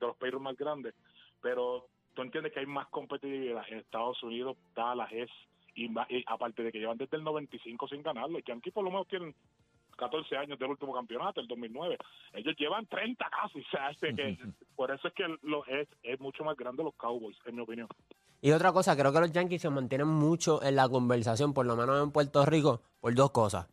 de 0.00 0.06
los 0.06 0.16
payrolls 0.16 0.42
más 0.42 0.56
grandes. 0.56 0.94
Pero 1.40 1.86
tú 2.14 2.22
entiendes 2.22 2.52
que 2.52 2.60
hay 2.60 2.66
más 2.66 2.88
competitividad 2.88 3.64
en 3.68 3.78
Estados 3.78 4.22
Unidos, 4.22 4.56
Dallas 4.74 5.10
es, 5.12 5.30
y, 5.74 5.90
y 6.08 6.24
aparte 6.26 6.62
de 6.62 6.72
que 6.72 6.78
llevan 6.78 6.98
desde 6.98 7.16
el 7.16 7.24
95 7.24 7.88
sin 7.88 8.02
ganar, 8.02 8.30
los 8.30 8.42
Yankees 8.44 8.72
por 8.72 8.84
lo 8.84 8.90
menos 8.90 9.08
tienen 9.08 9.34
14 9.96 10.36
años 10.36 10.58
del 10.58 10.70
último 10.70 10.94
campeonato, 10.94 11.40
el 11.40 11.48
2009. 11.48 11.98
Ellos 12.34 12.54
llevan 12.58 12.86
30 12.86 13.28
casi, 13.30 13.60
o 13.66 13.70
sea, 13.70 13.90
este 13.90 14.14
que, 14.14 14.38
por 14.76 14.90
eso 14.90 15.08
es 15.08 15.14
que 15.14 15.24
lo, 15.42 15.64
es, 15.66 15.88
es 16.02 16.20
mucho 16.20 16.44
más 16.44 16.56
grande 16.56 16.84
los 16.84 16.94
Cowboys, 16.94 17.36
en 17.46 17.56
mi 17.56 17.62
opinión. 17.62 17.88
Y 18.42 18.52
otra 18.52 18.72
cosa, 18.72 18.96
creo 18.96 19.12
que 19.12 19.20
los 19.20 19.32
Yankees 19.32 19.62
se 19.62 19.70
mantienen 19.70 20.08
mucho 20.08 20.62
en 20.62 20.76
la 20.76 20.88
conversación, 20.88 21.54
por 21.54 21.66
lo 21.66 21.74
menos 21.74 22.02
en 22.02 22.12
Puerto 22.12 22.44
Rico, 22.44 22.82
por 23.00 23.14
dos 23.14 23.30
cosas. 23.30 23.66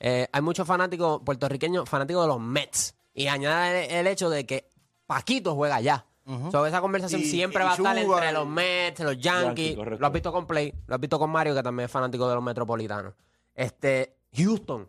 Eh, 0.00 0.28
hay 0.32 0.42
muchos 0.42 0.66
fanáticos 0.66 1.20
puertorriqueños, 1.24 1.88
fanáticos 1.88 2.22
de 2.22 2.28
los 2.28 2.40
Mets. 2.40 2.94
Y 3.14 3.28
añade 3.28 3.86
el, 3.86 4.06
el 4.06 4.06
hecho 4.12 4.28
de 4.30 4.44
que 4.44 4.68
Paquito 5.06 5.54
juega 5.54 5.76
allá. 5.76 6.04
So, 6.50 6.66
esa 6.66 6.80
conversación 6.80 7.20
Y- 7.20 7.24
siempre 7.24 7.62
y 7.62 7.64
va 7.66 7.70
a 7.72 7.76
estar 7.76 7.96
entre 7.96 8.32
los 8.32 8.46
Mets, 8.48 9.00
los 9.00 9.16
Yankees. 9.16 9.76
Yankee, 9.76 9.96
lo 9.98 10.06
has 10.08 10.12
visto 10.12 10.32
con 10.32 10.44
Play, 10.46 10.74
lo 10.88 10.94
has 10.96 11.00
visto 11.00 11.18
con 11.20 11.30
Mario, 11.30 11.54
que 11.54 11.62
también 11.62 11.84
es 11.84 11.90
fanático 11.92 12.28
de 12.28 12.34
los 12.34 12.42
metropolitanos. 12.42 13.14
Este, 13.54 14.16
Houston. 14.36 14.88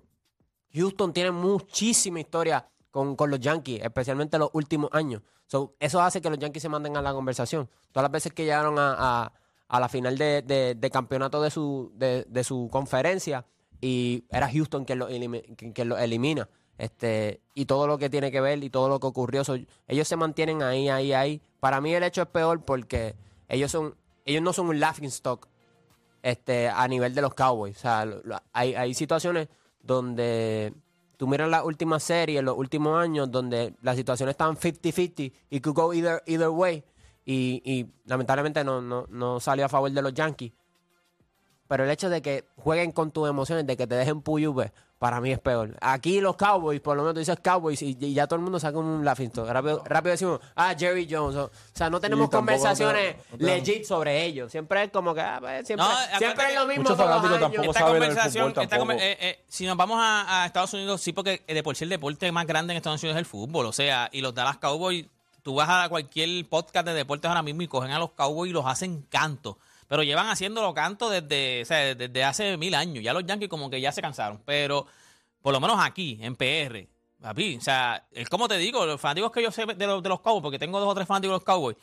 Houston 0.74 1.13
tiene 1.13 1.30
muchísima 1.32 2.20
historia 2.20 2.67
con, 2.91 3.15
con 3.15 3.30
los 3.30 3.39
Yankees, 3.39 3.84
especialmente 3.84 4.38
los 4.39 4.50
últimos 4.54 4.89
años. 4.93 5.22
So, 5.46 5.76
eso 5.80 6.02
hace 6.02 6.22
que 6.22 6.30
los 6.32 6.39
Yankees 6.39 6.63
se 6.63 6.70
mantengan 6.70 7.06
a 7.06 7.10
la 7.10 7.13
conversación. 7.13 7.70
Todas 7.91 8.04
las 8.06 8.12
veces 8.12 8.34
que 8.34 8.43
llegaron 8.43 8.78
a, 8.80 8.96
a- 8.98 9.34
a 9.70 9.80
la 9.80 9.89
final 9.89 10.17
de, 10.17 10.41
de- 10.41 10.76
de 10.76 10.89
campeonato 10.89 11.41
de 11.41 11.52
su, 11.52 11.91
de, 11.96 12.26
de 12.28 12.43
su 12.43 12.67
conferencia, 12.72 13.46
y 13.82 14.24
era 14.32 14.50
Houston 14.52 14.86
quien 14.86 15.00
lo, 15.00 15.08
lo 15.08 15.98
elimina. 15.98 16.50
Este, 16.78 17.42
y 17.56 17.66
todo 17.66 17.88
lo 17.88 17.98
que 17.98 18.10
tiene 18.10 18.32
que 18.32 18.40
ver 18.40 18.63
y 18.63 18.70
todo 18.70 18.88
lo 18.88 19.00
que 19.00 19.08
ocurrió, 19.08 19.42
ellos 19.88 20.08
se 20.08 20.16
mantienen 20.16 20.62
ahí, 20.62 20.90
ahí, 20.90 21.13
ahí. 21.13 21.42
Para 21.60 21.82
mí 21.82 21.94
el 21.94 22.04
hecho 22.04 22.22
es 22.22 22.28
peor 22.28 22.63
porque 22.63 23.16
ellos 23.50 23.72
son, 23.72 23.96
ellos 24.26 24.44
no 24.44 24.54
son 24.54 24.68
un 24.68 24.80
laughing 24.80 25.06
stock 25.06 25.48
este, 26.22 26.70
a 26.70 26.88
nivel 26.88 27.16
de 27.16 27.22
los 27.22 27.34
Cowboys. 27.34 27.78
O 27.78 27.80
sea, 27.80 28.06
hay, 28.54 28.76
hay 28.76 28.94
situaciones 28.94 29.48
donde 29.82 30.74
tú 31.18 31.28
miras 31.28 31.50
las 31.50 31.63
últimas 31.63 32.04
series, 32.04 32.44
los 32.44 32.58
últimos 32.58 33.02
años, 33.02 33.32
donde 33.32 33.74
las 33.82 33.96
situaciones 33.96 34.34
estaban 34.34 34.56
50-50 34.56 35.34
y 35.50 35.60
could 35.62 35.76
go 35.76 35.94
either, 35.94 36.22
either 36.28 36.50
way. 36.50 36.84
Y, 37.26 37.62
y 37.66 37.88
lamentablemente 38.06 38.63
no, 38.63 38.82
no, 38.82 39.06
no 39.10 39.40
salió 39.40 39.66
a 39.66 39.70
favor 39.70 39.92
de 39.92 40.02
los 40.02 40.13
Yankees. 40.13 40.54
Pero 41.67 41.84
el 41.84 41.89
hecho 41.91 42.10
de 42.10 42.21
que 42.21 42.45
jueguen 42.58 42.91
con 42.91 43.12
tus 43.12 43.27
emociones, 43.30 43.65
de 43.67 43.75
que 43.75 43.88
te 43.88 43.95
dejen 43.95 44.21
puyube, 44.21 44.71
para 44.99 45.21
mí 45.21 45.32
es 45.32 45.38
peor. 45.39 45.75
Aquí 45.82 46.21
los 46.21 46.36
Cowboys, 46.38 46.80
por 46.82 46.95
lo 46.97 47.03
menos 47.03 47.13
tú 47.13 47.19
dices 47.19 47.38
Cowboys 47.43 47.82
y, 47.84 47.95
y 47.99 48.13
ya 48.13 48.25
todo 48.25 48.38
el 48.38 48.41
mundo 48.41 48.60
saca 48.60 48.77
un 48.80 49.06
laughing 49.06 49.27
stock. 49.27 49.47
Rápido, 49.47 49.84
rápido 49.86 50.12
decimos, 50.12 50.39
ah, 50.56 50.73
Jerry 50.80 51.08
Jones. 51.12 51.36
O, 51.36 51.43
o 51.45 51.51
sea, 51.73 51.89
no 51.89 51.99
tenemos 51.99 52.30
conversaciones 52.30 53.15
no 53.17 53.21
te- 53.23 53.32
no 53.32 53.38
te- 53.38 53.43
legit 53.45 53.84
sobre 53.84 54.23
ellos. 54.25 54.51
Siempre 54.51 54.84
es 54.86 54.89
como 54.91 55.13
que, 55.13 55.21
ah, 55.21 55.38
pues, 55.39 55.67
siempre, 55.67 55.86
No, 55.88 56.17
siempre 56.17 56.45
es 56.49 56.56
lo 56.56 56.65
mismo 56.65 56.84
muchos 56.84 56.97
todos 56.97 57.10
los 57.10 57.21
fanáticos 57.21 57.38
años. 57.38 57.41
tampoco 57.41 57.71
esta 57.71 57.80
saben 57.80 57.95
el 57.95 58.08
conversación, 58.08 58.49
esta 58.97 59.06
eh, 59.06 59.17
eh, 59.19 59.43
si 59.47 59.65
nos 59.67 59.77
vamos 59.77 59.97
a, 60.01 60.43
a 60.43 60.45
Estados 60.47 60.73
Unidos, 60.73 60.99
sí, 61.01 61.13
porque 61.13 61.43
de 61.47 61.62
por 61.63 61.75
sí 61.75 61.84
el 61.84 61.89
deporte 61.91 62.32
más 62.32 62.47
grande 62.47 62.73
en 62.73 62.77
Estados 62.77 63.03
Unidos 63.03 63.17
es 63.17 63.19
el 63.19 63.25
fútbol. 63.25 63.67
O 63.67 63.73
sea, 63.73 64.10
y 64.12 64.21
los 64.21 64.34
Dallas 64.34 64.58
Cowboys, 64.58 65.06
tú 65.43 65.53
vas 65.56 65.69
a 65.69 65.89
cualquier 65.89 66.43
podcast 66.49 66.88
de 66.88 66.93
deportes 66.95 67.30
ahora 67.30 67.43
mismo 67.43 67.62
y 67.62 67.67
cogen 67.67 67.91
a 67.91 67.99
los 67.99 68.12
Cowboys 68.13 68.49
y 68.49 68.53
los 68.53 68.65
hacen 68.65 69.06
canto. 69.10 69.60
Pero 69.88 70.04
llevan 70.04 70.28
haciéndolo 70.28 70.73
canto 70.73 71.10
desde, 71.10 71.62
o 71.62 71.65
sea, 71.65 71.95
desde 71.95 72.23
hace 72.23 72.58
mil 72.58 72.76
años. 72.76 73.04
Ya 73.04 73.13
los 73.13 73.26
Yankees 73.26 73.50
como 73.50 73.69
que 73.69 73.80
ya 73.80 73.91
se 73.91 74.02
cansaron. 74.02 74.41
Pero 74.45 74.86
por 75.41 75.54
lo 75.54 75.60
menos 75.60 75.78
aquí, 75.80 76.17
en 76.21 76.36
PR, 76.36 76.88
papi, 77.21 77.56
o 77.58 77.62
sea, 77.62 78.06
es 78.12 78.28
como 78.28 78.47
te 78.47 78.58
digo, 78.58 78.86
los 78.86 79.00
fanáticos 79.00 79.32
que 79.32 79.41
yo 79.41 79.52
sé 79.52 79.65
de 79.65 79.88
los, 79.88 80.04
de 80.04 80.10
los 80.10 80.19
Cowboys, 80.19 80.41
porque 80.41 80.60
tengo 80.60 80.80
dos 80.80 80.89
o 80.89 80.95
tres 80.95 81.08
fanáticos 81.08 81.32
de 81.32 81.38
los 81.38 81.43
Cowboys, 81.43 81.78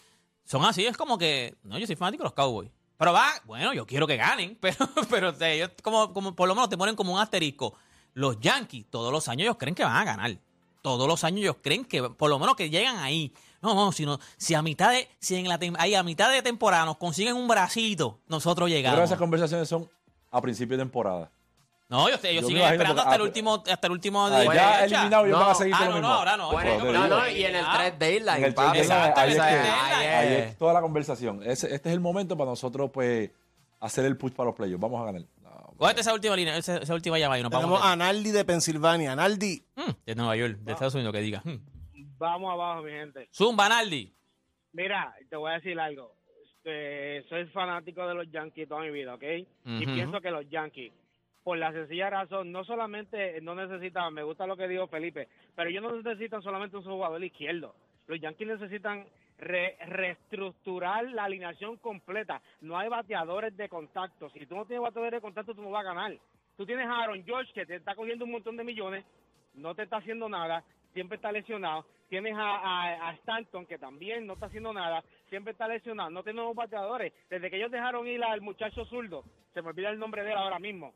son 0.45 0.65
así, 0.65 0.85
es 0.85 0.97
como 0.97 1.17
que, 1.17 1.55
no, 1.63 1.79
yo 1.79 1.87
soy 1.87 1.97
fanático 1.97 2.23
de 2.23 2.27
los 2.27 2.35
Cowboys. 2.35 2.71
Pero 2.97 3.13
va, 3.13 3.33
bueno, 3.45 3.73
yo 3.73 3.87
quiero 3.87 4.07
que 4.07 4.17
ganen, 4.17 4.57
pero, 4.61 4.77
pero 5.09 5.31
o 5.31 5.35
sea, 5.35 5.51
ellos 5.51 5.71
como, 5.83 6.13
como 6.13 6.35
por 6.35 6.49
lo 6.49 6.55
menos 6.55 6.69
te 6.69 6.77
ponen 6.77 6.95
como 6.95 7.15
un 7.15 7.21
asterisco. 7.21 7.75
Los 8.13 8.39
Yankees, 8.41 8.87
todos 8.91 9.11
los 9.13 9.29
años 9.29 9.45
ellos 9.45 9.57
creen 9.59 9.75
que 9.75 9.83
van 9.83 9.97
a 9.97 10.05
ganar. 10.05 10.37
Todos 10.83 11.09
los 11.09 11.25
años 11.25 11.41
ellos 11.41 11.57
creen 11.63 11.85
que, 11.85 12.03
por 12.03 12.31
lo 12.31 12.39
menos 12.39 12.55
que 12.55 12.71
llegan 12.71 12.99
ahí. 12.99 13.33
No, 13.65 13.75
no, 13.75 13.93
sino, 13.93 14.19
si 14.37 14.55
a 14.55 14.63
mitad 14.63 14.91
de, 14.93 15.09
si 15.19 15.37
en 15.37 15.49
la 15.49 15.59
ahí 15.79 15.95
a 15.95 16.03
mitad 16.03 16.31
de 16.31 16.43
temporada 16.43 16.85
nos 16.85 16.99
consiguen 16.99 17.35
un 17.35 17.49
bracito, 17.49 18.21
nosotros 18.29 18.69
Yo 18.69 18.75
creo 18.75 18.83
que 18.83 18.89
llegamos. 18.91 19.05
esas 19.05 19.19
conversaciones 19.19 19.69
son 19.69 19.89
a 20.31 20.41
principio 20.43 20.77
de 20.77 20.83
temporada. 20.85 21.31
No, 21.89 22.09
Yo 22.09 22.17
me 22.17 22.21
siguen 22.23 22.39
imagino 22.39 22.65
esperando 22.67 23.03
hasta 23.03 23.15
el 23.15 23.21
ah, 23.21 23.25
último, 23.25 23.63
hasta 23.71 23.87
el 23.87 23.93
último 23.93 24.27
Ah, 24.27 24.31
de 24.39 24.47
ya 24.47 24.85
eliminado, 24.85 25.27
ellos 25.27 25.39
No. 25.39 25.45
van 25.45 25.51
a 25.51 25.55
seguir 25.55 25.75
Ah, 25.75 25.79
con 25.79 25.89
no, 25.89 25.95
lo 25.95 26.01
no, 26.03 26.09
ahora 26.15 26.37
no. 26.37 26.51
Bueno, 26.53 27.29
y 27.29 27.45
en 27.45 27.57
el 27.57 27.65
Ah. 27.67 27.75
3 27.79 27.99
de 27.99 28.17
En 28.17 28.45
el 28.45 28.55
trade 28.55 28.73
deadline, 28.73 28.83
Exacto, 28.83 29.21
ahí 29.21 29.37
ahí 29.39 30.35
es 30.35 30.59
toda 30.59 30.73
la 30.73 30.81
conversación. 30.81 31.41
Este 31.45 31.75
es 31.75 31.81
el 31.87 32.01
momento 32.01 32.37
para 32.37 32.51
nosotros, 32.51 32.91
pues, 32.93 33.31
hacer 33.81 34.05
el 34.07 34.17
push 34.17 34.33
para 34.33 34.47
los 34.49 34.55
playoffs. 34.57 34.81
Vamos 34.81 35.01
a 35.03 35.05
ganar. 35.05 35.23
Cógete 35.77 36.01
esa 36.03 36.15
última 36.15 36.37
línea, 36.37 36.57
esa, 36.57 36.77
esa 36.79 36.95
última 36.95 37.19
llamada 37.19 37.41
y 37.41 37.43
nos 37.43 37.51
Tenemos 37.51 37.81
vamos. 37.81 37.93
a 37.93 37.97
Naldi 37.97 38.31
de 38.31 38.45
Pensilvania. 38.45 39.17
Naldi, 39.17 39.63
Hmm, 39.77 39.91
de 40.07 40.15
Nueva 40.15 40.37
York, 40.37 40.59
de 40.61 40.73
Estados 40.73 40.95
Unidos, 40.95 41.13
que 41.13 41.21
diga. 41.21 41.43
Hmm. 41.45 41.59
Vamos 42.25 42.53
abajo, 42.53 42.83
mi 42.83 42.91
gente. 42.91 43.29
Zumba, 43.33 43.69
Naldi. 43.69 44.11
Mira, 44.73 45.15
te 45.29 45.37
voy 45.37 45.51
a 45.51 45.55
decir 45.57 45.79
algo. 45.79 46.15
Este, 46.43 47.23
soy 47.29 47.45
fanático 47.47 48.07
de 48.09 48.15
los 48.15 48.31
Yankees 48.31 48.67
toda 48.69 48.81
mi 48.81 48.91
vida, 48.91 49.15
¿ok? 49.15 49.23
Y 49.23 49.85
pienso 49.95 50.21
que 50.23 50.31
los 50.31 50.49
Yankees, 50.49 50.91
por 51.43 51.59
la 51.59 51.71
sencilla 51.73 52.09
razón, 52.09 52.51
no 52.51 52.65
solamente 52.65 53.41
no 53.43 53.55
necesitan, 53.55 54.15
me 54.15 54.23
gusta 54.23 54.47
lo 54.47 54.57
que 54.57 54.67
dijo 54.67 54.87
Felipe, 54.89 55.29
pero 55.55 55.69
ellos 55.69 55.83
no 55.83 55.93
necesitan 56.01 56.41
solamente 56.43 56.77
un 56.79 56.85
jugador 56.85 57.23
izquierdo. 57.23 57.75
Los 58.07 58.19
Yankees 58.21 58.49
necesitan 58.49 59.07
re- 59.39 59.77
reestructurar 59.87 61.05
la 61.11 61.25
alineación 61.25 61.77
completa. 61.77 62.41
No 62.63 62.79
hay 62.79 62.89
bateadores 62.89 63.55
de 63.57 63.69
contacto. 63.69 64.31
Si 64.31 64.47
tú 64.47 64.57
no 64.57 64.65
tienes 64.65 64.83
bateadores 64.83 65.19
de 65.19 65.21
contacto, 65.21 65.55
tú 65.55 65.63
no 65.63 65.71
vas 65.71 65.85
a 65.85 65.89
ganar. 65.95 66.17
Tú 66.57 66.65
tienes 66.65 66.87
a 66.87 67.03
Aaron 67.03 67.23
George 67.25 67.53
que 67.53 67.67
te 67.67 67.77
está 67.77 67.95
cogiendo 67.95 68.25
un 68.25 68.31
montón 68.33 68.57
de 68.57 68.65
millones, 68.65 69.05
no 69.55 69.75
te 69.75 69.83
está 69.83 69.99
haciendo 69.99 70.29
nada, 70.29 70.65
siempre 70.95 71.17
está 71.17 71.31
lesionado. 71.31 71.85
Tienes 72.09 72.35
a, 72.37 72.57
a- 72.57 73.09
a 73.11 73.13
Stanton 73.15 73.67
que 73.67 73.79
también 73.79 74.27
no 74.27 74.35
está 74.35 74.47
haciendo 74.47 74.73
nada, 74.73 75.05
siempre 75.29 75.53
está 75.53 75.69
lesionado. 75.69 76.09
No 76.11 76.23
tenemos 76.23 76.55
bateadores. 76.55 77.13
Desde 77.29 77.51
que 77.51 77.57
ellos 77.57 77.71
dejaron 77.71 78.07
ir 78.07 78.23
al 78.25 78.41
muchacho 78.41 78.85
zurdo, 78.87 79.25
se 79.53 79.61
me 79.61 79.69
olvida 79.69 79.91
el 79.91 79.99
nombre 79.99 80.23
de 80.23 80.31
él 80.33 80.39
ahora 80.39 80.59
mismo. 80.59 80.95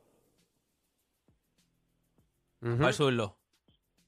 Al 2.63 2.93
zurdo. 2.95 3.37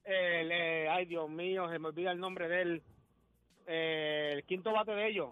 El, 0.05 0.51
eh, 0.51 0.89
ay, 0.89 1.05
Dios 1.07 1.29
mío, 1.31 1.69
se 1.71 1.79
me 1.79 1.89
olvida 1.89 2.11
el 2.13 2.19
nombre 2.19 2.49
de 2.49 2.63
él. 2.63 2.83
Eh, 3.67 4.31
el 4.35 4.45
quinto 4.45 4.73
bate 4.73 4.93
de 4.93 5.07
ellos. 5.09 5.31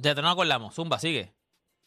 Ya 0.00 0.14
te 0.14 0.22
no 0.22 0.28
acordamos. 0.30 0.74
Zumba, 0.74 0.98
sigue. 0.98 1.32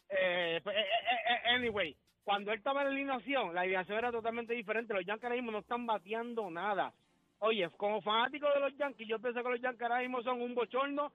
Eh, 0.08 0.60
pues, 0.62 0.76
eh, 0.76 0.80
eh, 0.80 1.16
eh, 1.34 1.48
anyway, 1.54 1.96
cuando 2.24 2.52
él 2.52 2.58
estaba 2.58 2.82
en 2.82 2.88
la 2.88 2.92
alineación, 2.92 3.54
la 3.54 3.62
alineación 3.62 3.98
era 3.98 4.12
totalmente 4.12 4.54
diferente. 4.54 4.94
Los 4.94 5.04
Yankees 5.04 5.24
ahora 5.24 5.36
mismo 5.36 5.50
no 5.50 5.58
están 5.58 5.86
bateando 5.86 6.50
nada. 6.50 6.92
Oye, 7.40 7.68
como 7.76 8.00
fanático 8.00 8.48
de 8.48 8.60
los 8.60 8.76
Yankees, 8.76 9.08
yo 9.08 9.18
pienso 9.18 9.42
que 9.42 9.48
los 9.48 9.60
Yankees 9.60 9.82
ahora 9.82 10.00
mismo 10.00 10.22
son 10.22 10.40
un 10.40 10.54
bochorno 10.54 11.12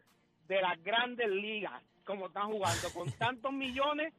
de 0.47 0.61
las 0.61 0.81
grandes 0.83 1.29
ligas, 1.29 1.81
como 2.05 2.27
están 2.27 2.47
jugando, 2.47 2.89
con 2.93 3.11
tantos 3.17 3.53
millones 3.53 4.13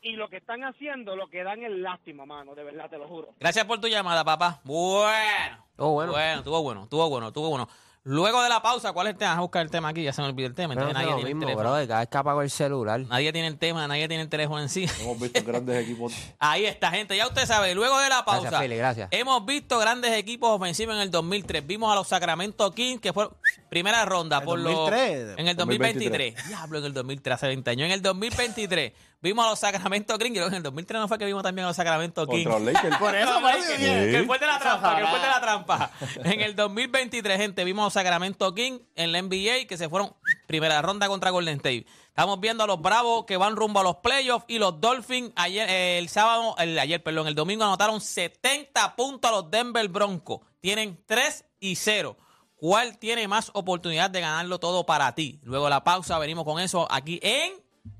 y 0.00 0.12
lo 0.12 0.28
que 0.28 0.36
están 0.36 0.62
haciendo, 0.64 1.16
lo 1.16 1.28
que 1.28 1.42
dan 1.42 1.62
es 1.62 1.70
lástima, 1.70 2.24
mano, 2.24 2.54
de 2.54 2.64
verdad, 2.64 2.88
te 2.88 2.98
lo 2.98 3.08
juro. 3.08 3.34
Gracias 3.40 3.64
por 3.64 3.80
tu 3.80 3.88
llamada, 3.88 4.24
papá. 4.24 4.60
Bueno. 4.64 5.66
Estuvo 5.70 5.92
bueno. 5.92 6.12
Bueno, 6.12 6.38
estuvo 6.38 6.62
bueno, 6.62 6.82
estuvo 6.84 7.08
bueno, 7.08 7.28
estuvo 7.28 7.48
bueno. 7.50 7.68
Luego 8.10 8.42
de 8.42 8.48
la 8.48 8.62
pausa, 8.62 8.94
¿cuál 8.94 9.08
es 9.08 9.12
el 9.12 9.18
tema? 9.18 9.32
Vamos 9.32 9.40
a 9.40 9.42
buscar 9.42 9.62
el 9.62 9.70
tema 9.70 9.88
aquí, 9.90 10.02
ya 10.02 10.14
se 10.14 10.22
me 10.22 10.28
olvidó 10.28 10.48
el 10.48 10.54
tema. 10.54 10.72
Entonces, 10.72 10.94
nadie 10.94 11.08
lo 11.08 11.16
tiene 11.16 11.28
el 11.28 11.34
mismo, 11.36 11.46
teléfono. 11.46 11.74
bro, 11.74 11.86
cada 11.86 12.00
vez 12.00 12.08
que 12.08 12.16
apago 12.16 12.40
el 12.40 12.48
celular. 12.48 13.00
Nadie 13.00 13.32
tiene 13.34 13.48
el 13.48 13.58
tema, 13.58 13.86
nadie 13.86 14.08
tiene 14.08 14.22
el 14.22 14.30
teléfono 14.30 14.62
en 14.62 14.70
sí. 14.70 14.86
Hemos 15.02 15.20
visto 15.20 15.44
grandes 15.44 15.76
equipos. 15.84 16.14
Ahí 16.38 16.64
está, 16.64 16.90
gente. 16.90 17.14
Ya 17.14 17.26
usted 17.26 17.44
sabe, 17.44 17.74
luego 17.74 17.98
de 17.98 18.08
la 18.08 18.24
pausa. 18.24 18.48
Gracias, 18.48 18.62
Philly, 18.62 18.76
gracias. 18.78 19.08
Hemos 19.10 19.44
visto 19.44 19.78
grandes 19.78 20.12
equipos 20.16 20.48
ofensivos 20.48 20.94
en 20.94 21.02
el 21.02 21.10
2003. 21.10 21.66
Vimos 21.66 21.92
a 21.92 21.96
los 21.96 22.08
Sacramento 22.08 22.72
Kings, 22.72 23.02
que 23.02 23.12
fue 23.12 23.28
primera 23.68 24.02
ronda 24.06 24.38
¿En 24.38 24.44
por 24.46 24.62
2003? 24.62 25.26
los. 25.28 25.38
En 25.38 25.48
el 25.48 25.56
2023. 25.56 26.46
Diablo, 26.48 26.78
en 26.78 26.84
el 26.86 26.94
2003, 26.94 27.34
hace 27.34 27.46
20 27.48 27.70
años. 27.72 27.84
En 27.84 27.92
el 27.92 28.00
2023 28.00 28.92
vimos 29.20 29.44
a 29.46 29.50
los 29.50 29.58
Sacramento 29.58 30.16
Kings. 30.18 30.30
Y 30.30 30.34
luego 30.34 30.48
en 30.48 30.54
el 30.54 30.62
2003 30.62 31.00
no 31.00 31.08
fue 31.08 31.18
que 31.18 31.24
vimos 31.26 31.42
también 31.42 31.64
a 31.64 31.68
los 31.68 31.76
Sacramento 31.76 32.26
Kings. 32.26 32.44
Contra 32.48 32.58
los 32.58 32.72
Lakers. 32.72 32.96
Por 32.98 33.14
eso, 33.14 33.40
que, 33.68 33.76
que- 33.76 34.10
que 34.12 34.24
fue 34.26 34.38
de 34.38 34.46
la 34.46 34.58
trampa, 34.58 34.96
que 34.98 35.06
fue 35.06 35.18
de 35.20 35.26
la 35.26 35.40
trampa. 35.40 35.90
En 36.24 36.40
el 36.40 36.54
2023, 36.56 37.36
gente, 37.38 37.64
vimos 37.64 37.82
a 37.82 37.86
los 37.86 37.92
Sacramento 37.92 38.54
Kings 38.54 38.80
en 38.96 39.12
la 39.12 39.20
NBA 39.22 39.66
que 39.68 39.76
se 39.76 39.88
fueron 39.88 40.14
primera 40.46 40.80
ronda 40.82 41.08
contra 41.08 41.30
Golden 41.30 41.56
State. 41.56 41.86
Estamos 42.08 42.40
viendo 42.40 42.64
a 42.64 42.66
los 42.66 42.80
Bravos 42.82 43.26
que 43.26 43.36
van 43.36 43.54
rumbo 43.54 43.78
a 43.80 43.84
los 43.84 43.96
playoffs 43.96 44.44
y 44.48 44.58
los 44.58 44.80
Dolphins 44.80 45.30
ayer, 45.36 45.68
eh, 45.70 45.98
el 45.98 46.08
sábado, 46.08 46.56
el, 46.58 46.76
ayer, 46.78 47.00
perdón, 47.02 47.28
el 47.28 47.34
domingo 47.36 47.62
anotaron 47.64 48.00
70 48.00 48.96
puntos 48.96 49.30
a 49.30 49.34
los 49.34 49.50
Denver 49.50 49.86
Broncos. 49.88 50.40
Tienen 50.60 51.00
3 51.06 51.44
y 51.60 51.76
0. 51.76 52.16
¿Cuál 52.56 52.98
tiene 52.98 53.28
más 53.28 53.52
oportunidad 53.54 54.10
de 54.10 54.20
ganarlo 54.20 54.58
todo 54.58 54.84
para 54.84 55.14
ti? 55.14 55.38
Luego 55.44 55.66
de 55.66 55.70
la 55.70 55.84
pausa 55.84 56.18
venimos 56.18 56.44
con 56.44 56.58
eso 56.58 56.88
aquí 56.90 57.20
en 57.22 57.52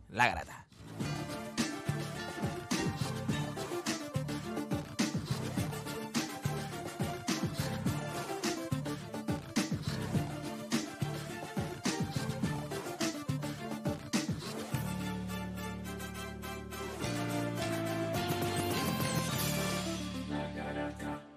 La 0.08 0.26
Grata. 0.28 0.57